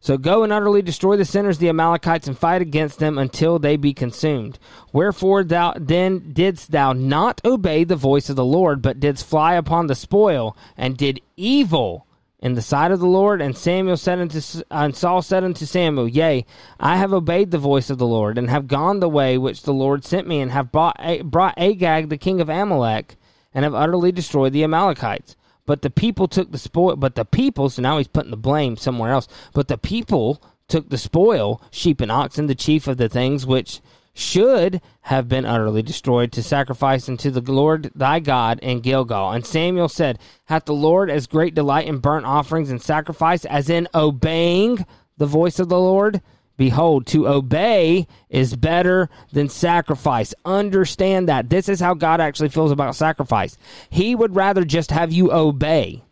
[0.06, 3.76] So go and utterly destroy the sinners, the Amalekites, and fight against them until they
[3.76, 4.60] be consumed.
[4.93, 9.56] Wherefore thou then didst thou not obey the voice of the Lord, but didst fly
[9.56, 12.06] upon the spoil, and did evil
[12.38, 13.41] in the sight of the Lord.
[13.41, 14.39] And Samuel said unto
[14.70, 16.45] and Saul said unto Samuel, Yea,
[16.80, 19.74] I have obeyed the voice of the Lord, and have gone the way which the
[19.74, 23.16] Lord sent me, and have brought, brought Agag the king of Amalek,
[23.56, 25.36] and have utterly destroyed the Amalekites.
[25.66, 26.95] But the people took the spoil.
[26.95, 29.28] But the people, so now he's putting the blame somewhere else.
[29.53, 33.82] But the people took the spoil, sheep and oxen, the chief of the things which
[34.13, 39.32] should have been utterly destroyed to sacrifice unto the Lord thy God in Gilgal.
[39.32, 43.70] And Samuel said, Hath the Lord as great delight in burnt offerings and sacrifice as
[43.70, 44.86] in obeying
[45.18, 46.22] the voice of the Lord?
[46.58, 50.34] Behold, to obey is better than sacrifice.
[50.45, 51.49] Understand that.
[51.49, 53.58] This is how God actually feels about sacrifice.
[53.89, 56.03] He would rather just have you obey.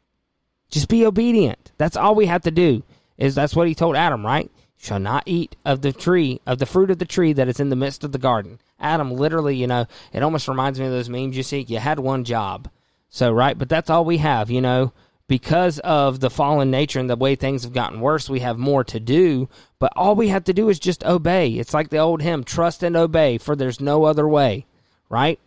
[0.69, 1.71] Just be obedient.
[1.77, 2.83] That's all we have to do.
[3.17, 4.51] Is that's what he told Adam, right?
[4.83, 7.69] shall not eat of the tree of the fruit of the tree that is in
[7.69, 8.59] the midst of the garden.
[8.79, 11.61] Adam literally, you know, it almost reminds me of those memes you see.
[11.61, 12.69] You had one job.
[13.09, 14.91] So, right, but that's all we have, you know.
[15.33, 18.83] Because of the fallen nature and the way things have gotten worse, we have more
[18.83, 21.53] to do, but all we have to do is just obey.
[21.53, 24.67] It's like the old hymn, trust and obey, for there's no other way,
[25.09, 25.39] right?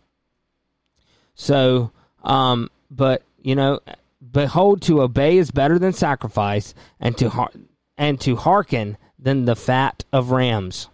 [1.35, 3.79] So, um, but you know,
[4.29, 7.53] behold, to obey is better than sacrifice, and to har-
[7.97, 10.89] and to hearken than the fat of rams.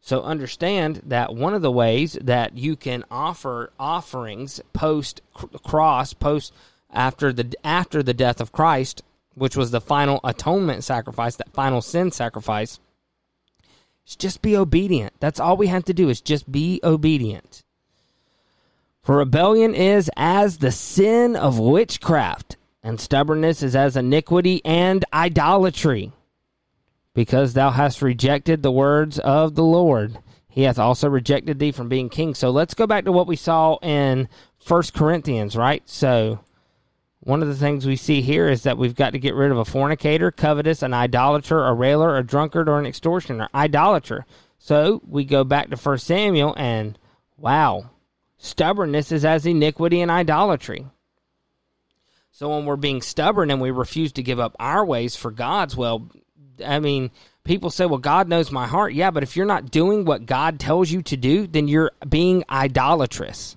[0.00, 5.22] So understand that one of the ways that you can offer offerings post
[5.64, 6.52] cross, post
[6.94, 9.02] after the after the death of Christ,
[9.34, 12.78] which was the final atonement sacrifice, that final sin sacrifice,
[14.06, 15.12] is just be obedient.
[15.20, 17.62] That's all we have to do is just be obedient.
[19.02, 26.12] For rebellion is as the sin of witchcraft, and stubbornness is as iniquity and idolatry
[27.14, 30.18] because thou hast rejected the words of the Lord.
[30.48, 32.34] He hath also rejected thee from being king.
[32.34, 34.28] So let's go back to what we saw in
[34.58, 35.82] First Corinthians, right?
[35.88, 36.40] So
[37.24, 39.58] one of the things we see here is that we've got to get rid of
[39.58, 43.48] a fornicator, covetous, an idolater, a railer, a drunkard, or an extortioner.
[43.54, 44.26] Idolater.
[44.58, 46.98] So we go back to First Samuel, and
[47.38, 47.90] wow,
[48.36, 50.86] stubbornness is as iniquity and idolatry.
[52.30, 55.76] So when we're being stubborn and we refuse to give up our ways for God's,
[55.76, 56.10] well,
[56.64, 57.10] I mean,
[57.44, 58.92] people say, well, God knows my heart.
[58.92, 62.44] Yeah, but if you're not doing what God tells you to do, then you're being
[62.50, 63.56] idolatrous.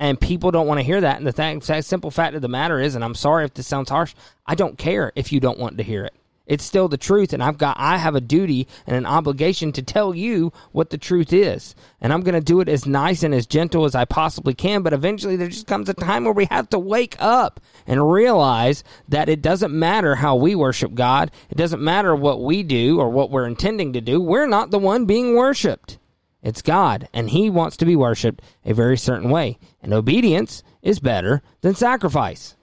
[0.00, 1.18] And people don't want to hear that.
[1.18, 3.90] And the thing, simple fact of the matter is, and I'm sorry if this sounds
[3.90, 4.14] harsh,
[4.46, 6.14] I don't care if you don't want to hear it.
[6.46, 9.82] It's still the truth, and I've got I have a duty and an obligation to
[9.82, 11.76] tell you what the truth is.
[12.00, 14.82] And I'm going to do it as nice and as gentle as I possibly can,
[14.82, 18.82] but eventually there just comes a time where we have to wake up and realize
[19.06, 21.30] that it doesn't matter how we worship God.
[21.50, 24.20] It doesn't matter what we do or what we're intending to do.
[24.20, 25.99] We're not the one being worshiped.
[26.42, 29.58] It's God, and He wants to be worshiped a very certain way.
[29.82, 32.56] And obedience is better than sacrifice.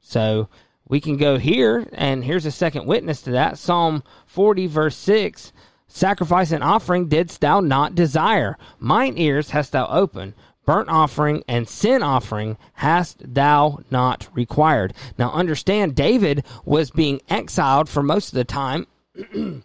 [0.00, 0.48] So
[0.88, 5.52] we can go here, and here's a second witness to that Psalm 40, verse 6
[5.88, 10.34] Sacrifice and offering didst thou not desire, mine ears hast thou opened.
[10.64, 14.94] Burnt offering and sin offering hast thou not required.
[15.16, 18.86] Now understand, David was being exiled for most of the time.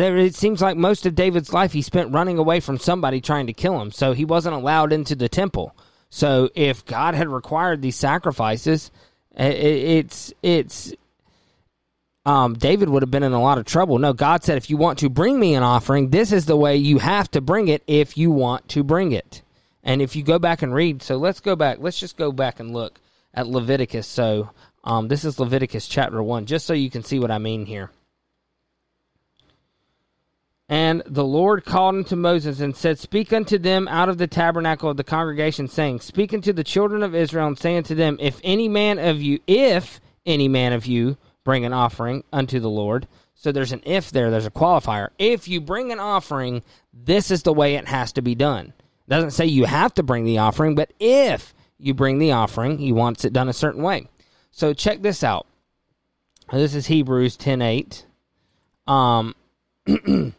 [0.00, 3.52] it seems like most of David's life he spent running away from somebody trying to
[3.52, 5.76] kill him, so he wasn't allowed into the temple.
[6.08, 8.90] So if God had required these sacrifices,
[9.34, 10.94] it's it's
[12.24, 13.98] um, David would have been in a lot of trouble.
[13.98, 16.76] No, God said, if you want to bring me an offering, this is the way
[16.76, 19.42] you have to bring it if you want to bring it.
[19.82, 21.78] And if you go back and read, so let's go back.
[21.80, 23.00] Let's just go back and look
[23.34, 24.06] at Leviticus.
[24.06, 24.50] So
[24.84, 27.90] um, this is Leviticus chapter 1, just so you can see what I mean here.
[30.68, 34.90] And the Lord called unto Moses and said, Speak unto them out of the tabernacle
[34.90, 38.40] of the congregation, saying, Speak unto the children of Israel, and say unto them, If
[38.42, 43.06] any man of you, if any man of you bring an offering unto the Lord,
[43.34, 45.08] so there's an if there, there's a qualifier.
[45.18, 48.72] If you bring an offering, this is the way it has to be done.
[49.06, 52.78] It doesn't say you have to bring the offering, but if you bring the offering,
[52.78, 54.06] he wants it done a certain way.
[54.52, 55.46] So check this out.
[56.52, 58.06] This is Hebrews 10 8.
[58.86, 59.34] Um,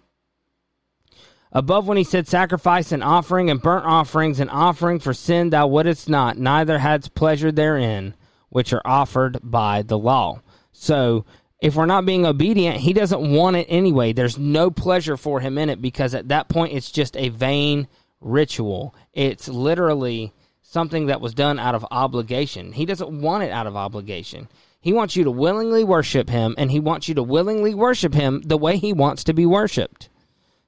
[1.56, 5.68] Above when he said, Sacrifice and offering and burnt offerings and offering for sin thou
[5.68, 8.16] wouldest not, neither hadst pleasure therein,
[8.50, 10.42] which are offered by the law.
[10.72, 11.26] So,
[11.62, 14.12] if we're not being obedient, he doesn't want it anyway.
[14.12, 17.88] There's no pleasure for him in it because at that point it's just a vain
[18.20, 18.94] ritual.
[19.14, 22.74] It's literally something that was done out of obligation.
[22.74, 24.50] He doesn't want it out of obligation.
[24.82, 28.42] He wants you to willingly worship him, and he wants you to willingly worship him
[28.42, 30.10] the way he wants to be worshiped.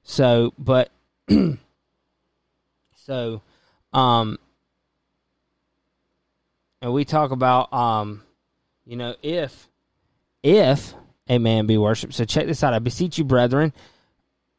[0.08, 0.90] So, but
[2.94, 3.42] so,
[3.92, 4.38] um,
[6.80, 8.22] and we talk about, um,
[8.86, 9.68] you know, if
[10.44, 10.94] if
[11.28, 12.14] a man be worshipped.
[12.14, 12.72] So check this out.
[12.72, 13.72] I beseech you, brethren.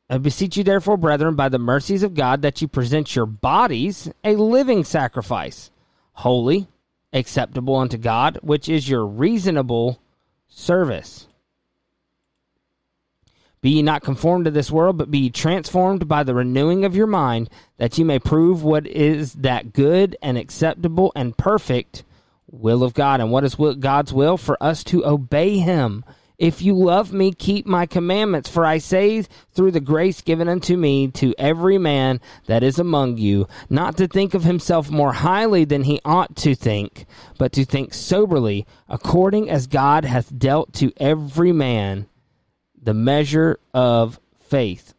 [0.09, 4.11] I beseech you, therefore, brethren, by the mercies of God, that you present your bodies
[4.25, 5.71] a living sacrifice,
[6.11, 6.67] holy,
[7.13, 9.97] acceptable unto God, which is your reasonable
[10.49, 11.26] service.
[13.61, 16.95] Be ye not conformed to this world, but be ye transformed by the renewing of
[16.95, 22.03] your mind, that ye may prove what is that good and acceptable and perfect
[22.49, 23.19] will of God.
[23.19, 24.37] And what is God's will?
[24.37, 26.05] For us to obey him.
[26.37, 28.47] If you love me, keep my commandments.
[28.47, 33.17] For I say through the grace given unto me to every man that is among
[33.17, 37.07] you, not to think of himself more highly than he ought to think,
[37.39, 42.05] but to think soberly, according as God hath dealt to every man
[42.87, 44.93] the measure of faith.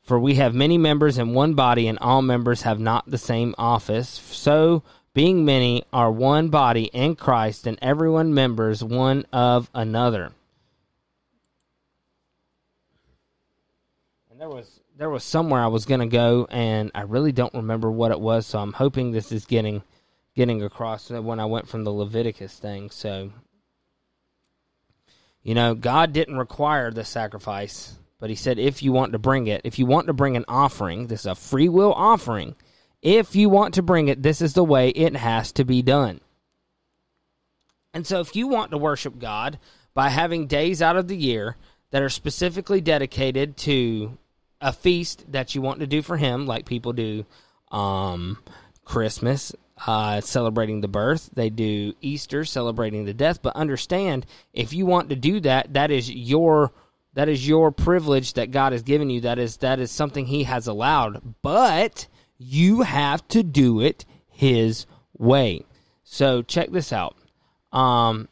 [0.00, 3.54] For we have many members in one body, and all members have not the same
[3.58, 4.08] office.
[4.08, 4.82] So,
[5.12, 10.32] being many, are one body in Christ, and everyone members one of another.
[14.30, 17.52] And there was there was somewhere I was going to go, and I really don't
[17.52, 18.46] remember what it was.
[18.46, 19.82] So I'm hoping this is getting
[20.34, 22.88] getting across when I went from the Leviticus thing.
[22.88, 23.30] So
[25.42, 29.46] you know, God didn't require the sacrifice, but He said, if you want to bring
[29.46, 32.54] it, if you want to bring an offering, this is a free will offering.
[33.02, 36.20] If you want to bring it, this is the way it has to be done.
[37.94, 39.58] And so, if you want to worship God
[39.94, 41.56] by having days out of the year
[41.90, 44.18] that are specifically dedicated to
[44.60, 47.24] a feast that you want to do for Him, like people do
[47.72, 48.38] um,
[48.84, 49.52] Christmas,
[49.86, 51.30] uh, celebrating the birth.
[51.34, 53.42] They do Easter, celebrating the death.
[53.42, 56.72] But understand, if you want to do that, that is your
[57.14, 59.22] that is your privilege that God has given you.
[59.22, 61.34] That is that is something He has allowed.
[61.42, 62.06] But
[62.38, 65.64] you have to do it His way.
[66.02, 67.16] So check this out.
[67.72, 68.28] Um,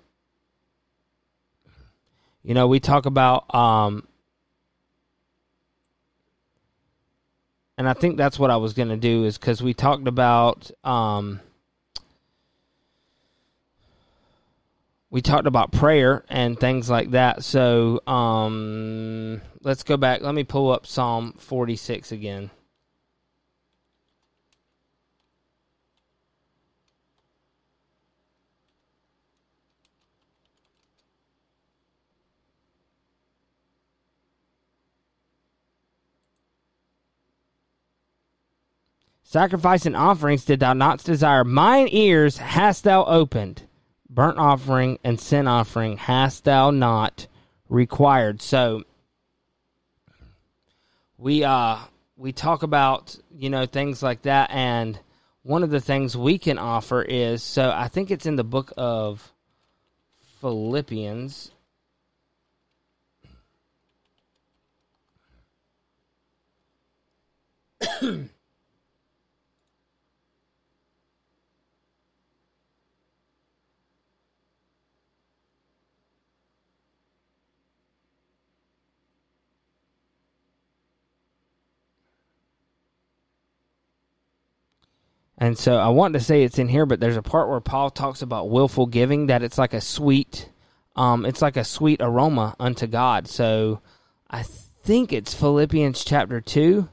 [2.42, 4.07] you know, we talk about um,
[7.78, 10.68] and I think that's what I was going to do is because we talked about
[10.82, 11.40] um,
[15.10, 17.44] we talked about prayer and things like that.
[17.44, 20.22] So um, let's go back.
[20.22, 22.50] Let me pull up Psalm forty six again.
[39.30, 41.44] Sacrifice and offerings did thou not desire.
[41.44, 43.64] Mine ears hast thou opened.
[44.08, 47.26] Burnt offering and sin offering hast thou not
[47.68, 48.40] required.
[48.40, 48.84] So
[51.18, 51.76] we uh
[52.16, 54.98] we talk about, you know, things like that and
[55.42, 58.72] one of the things we can offer is so I think it's in the book
[58.78, 59.30] of
[60.40, 61.50] Philippians
[85.40, 87.90] And so I want to say it's in here, but there's a part where Paul
[87.90, 90.50] talks about willful giving that it's like a sweet,
[90.96, 93.28] um, it's like a sweet aroma unto God.
[93.28, 93.80] So
[94.28, 96.88] I think it's Philippians chapter two.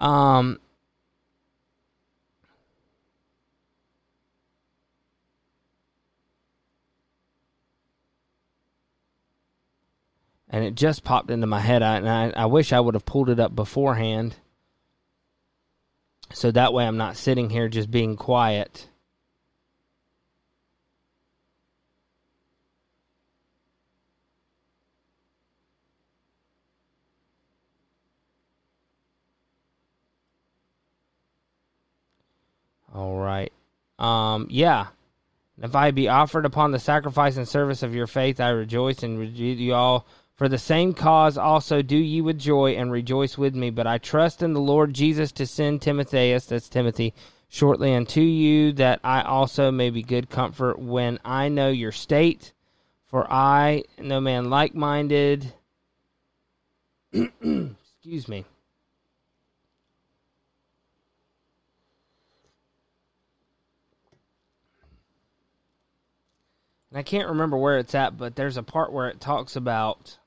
[0.00, 0.60] Um,
[10.48, 11.82] and it just popped into my head.
[11.82, 14.36] I, and I, I wish I would have pulled it up beforehand.
[16.34, 18.88] So that way I'm not sitting here just being quiet.
[32.92, 33.52] All right.
[34.00, 34.88] Um, yeah.
[35.62, 39.20] If I be offered upon the sacrifice and service of your faith, I rejoice and
[39.60, 40.04] you all
[40.36, 43.70] for the same cause also do ye with joy and rejoice with me.
[43.70, 47.14] But I trust in the Lord Jesus to send Timotheus, that's Timothy,
[47.48, 52.52] shortly unto you, that I also may be good comfort when I know your state.
[53.06, 55.52] For I, no man like minded,
[57.12, 58.44] excuse me.
[66.90, 70.18] And I can't remember where it's at, but there's a part where it talks about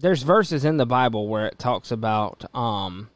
[0.00, 3.10] there's verses in the Bible where it talks about um,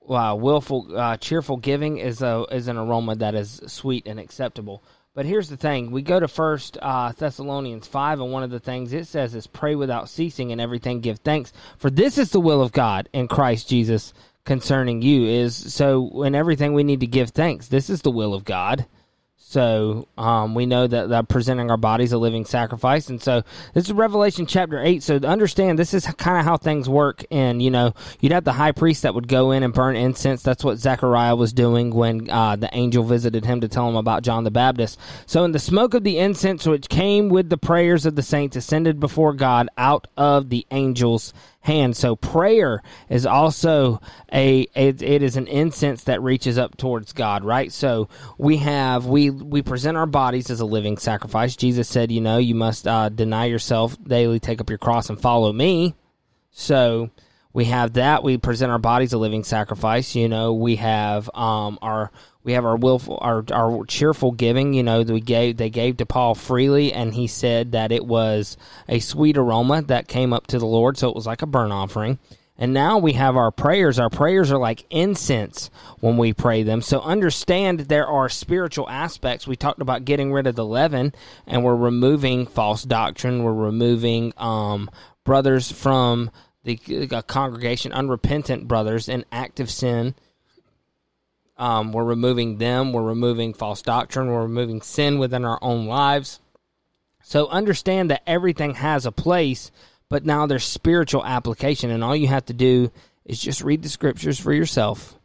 [0.00, 4.82] wow, willful, uh, cheerful giving is a is an aroma that is sweet and acceptable.
[5.14, 8.60] But here's the thing: we go to First uh, Thessalonians five, and one of the
[8.60, 12.40] things it says is pray without ceasing, and everything give thanks, for this is the
[12.40, 14.12] will of God in Christ Jesus
[14.44, 17.68] concerning you is so in everything we need to give thanks.
[17.68, 18.86] This is the will of God.
[19.46, 23.42] So um, we know that, that presenting our bodies a living sacrifice, and so
[23.74, 25.02] this is Revelation chapter eight.
[25.02, 27.24] So understand, this is kind of how things work.
[27.30, 30.42] And you know, you'd have the high priest that would go in and burn incense.
[30.42, 34.22] That's what Zechariah was doing when uh, the angel visited him to tell him about
[34.22, 34.98] John the Baptist.
[35.26, 38.56] So in the smoke of the incense, which came with the prayers of the saints,
[38.56, 41.34] ascended before God out of the angels'
[41.64, 41.96] hand.
[41.96, 44.00] So prayer is also
[44.30, 47.72] a it, it is an incense that reaches up towards God, right?
[47.72, 51.56] So we have we we present our bodies as a living sacrifice.
[51.56, 55.18] Jesus said, you know, you must uh, deny yourself daily, take up your cross, and
[55.18, 55.94] follow me.
[56.50, 57.10] So
[57.54, 58.22] we have that.
[58.22, 60.14] We present our bodies a living sacrifice.
[60.14, 62.12] You know, we have um, our
[62.44, 66.06] we have our willful our our cheerful giving you know we gave they gave to
[66.06, 68.56] paul freely and he said that it was
[68.88, 71.72] a sweet aroma that came up to the lord so it was like a burnt
[71.72, 72.18] offering.
[72.56, 73.98] And now we have our prayers.
[73.98, 76.82] Our prayers are like incense when we pray them.
[76.82, 79.46] So understand there are spiritual aspects.
[79.46, 81.12] We talked about getting rid of the leaven
[81.48, 83.42] and we're removing false doctrine.
[83.42, 84.88] We're removing um,
[85.24, 86.30] brothers from
[86.62, 86.76] the
[87.26, 90.14] congregation unrepentant brothers in active sin
[91.56, 92.92] um, we're removing them.
[92.92, 94.28] We're removing false doctrine.
[94.28, 96.40] We're removing sin within our own lives.
[97.22, 99.70] So understand that everything has a place,
[100.08, 102.92] but now there's spiritual application, and all you have to do
[103.24, 105.18] is just read the scriptures for yourself,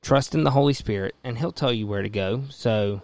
[0.00, 2.44] trust in the Holy Spirit, and He'll tell you where to go.
[2.50, 3.02] So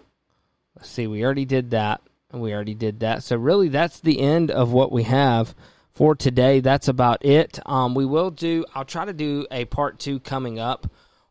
[0.77, 1.99] let's see, we already did that,
[2.31, 3.23] and we already did that.
[3.23, 5.53] So really, that's the end of what we have
[5.91, 6.61] for today.
[6.61, 7.59] That's about it.
[7.65, 8.65] Um, we will do.
[8.73, 10.87] I'll try to do a part two coming up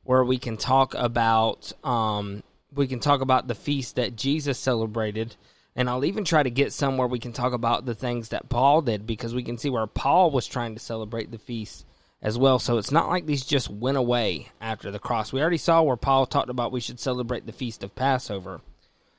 [0.07, 2.43] where we can talk about um,
[2.73, 5.37] we can talk about the feast that Jesus celebrated.
[5.75, 8.81] And I'll even try to get somewhere we can talk about the things that Paul
[8.81, 11.85] did because we can see where Paul was trying to celebrate the feast
[12.23, 12.59] as well.
[12.59, 15.33] So it's not like these just went away after the cross.
[15.33, 18.63] We already saw where Paul talked about we should celebrate the feast of Passover.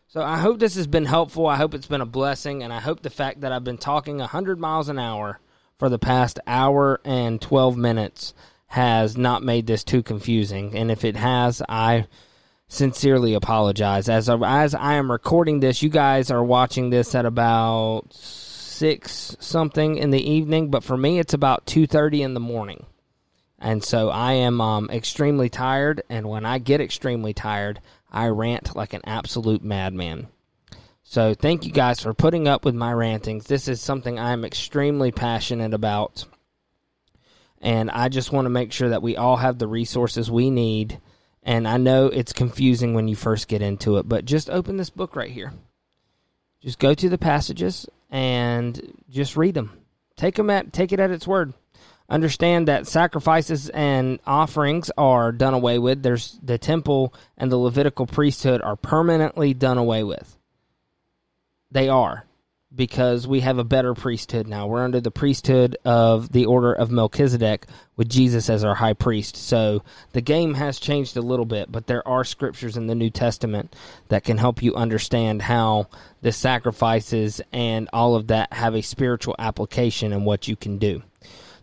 [0.07, 1.45] So I hope this has been helpful.
[1.45, 2.64] I hope it's been a blessing.
[2.64, 5.39] And I hope the fact that I've been talking 100 miles an hour
[5.77, 8.34] for the past hour and 12 minutes
[8.68, 10.76] has not made this too confusing.
[10.76, 12.07] And if it has, I
[12.68, 14.10] sincerely apologize.
[14.10, 19.95] As as I am recording this, you guys are watching this at about six something
[19.95, 22.85] in the evening, but for me, it's about two thirty in the morning.
[23.57, 27.81] And so I am um, extremely tired, and when I get extremely tired,
[28.11, 30.27] I rant like an absolute madman.
[31.03, 33.48] So thank you guys for putting up with my rantings.
[33.48, 36.26] This is something I'm extremely passionate about
[37.61, 40.99] and I just want to make sure that we all have the resources we need.
[41.43, 44.89] And I know it's confusing when you first get into it, but just open this
[44.89, 45.53] book right here.
[46.61, 49.71] Just go to the passages and just read them.
[50.17, 51.53] Take them at take it at its word.
[52.09, 56.03] Understand that sacrifices and offerings are done away with.
[56.03, 60.38] There's the temple and the Levitical priesthood are permanently done away with.
[61.69, 62.26] They are
[62.77, 64.67] because we have a better priesthood now.
[64.67, 67.65] We're under the priesthood of the order of Melchizedek
[67.97, 69.35] with Jesus as our high priest.
[69.35, 69.83] So
[70.13, 73.75] the game has changed a little bit, but there are scriptures in the New Testament
[74.09, 75.87] that can help you understand how
[76.21, 81.01] the sacrifices and all of that have a spiritual application and what you can do.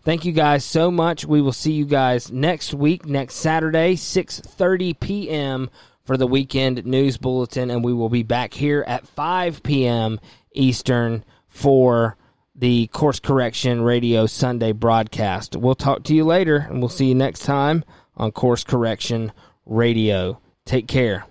[0.03, 1.25] Thank you guys so much.
[1.25, 5.71] We will see you guys next week, next Saturday, 6:30 p.m.
[6.03, 10.19] for the weekend news bulletin and we will be back here at 5 p.m.
[10.55, 12.17] Eastern for
[12.55, 15.55] the Course Correction Radio Sunday broadcast.
[15.55, 17.83] We'll talk to you later, and we'll see you next time
[18.15, 19.31] on Course Correction
[19.65, 20.39] Radio.
[20.65, 21.25] Take care.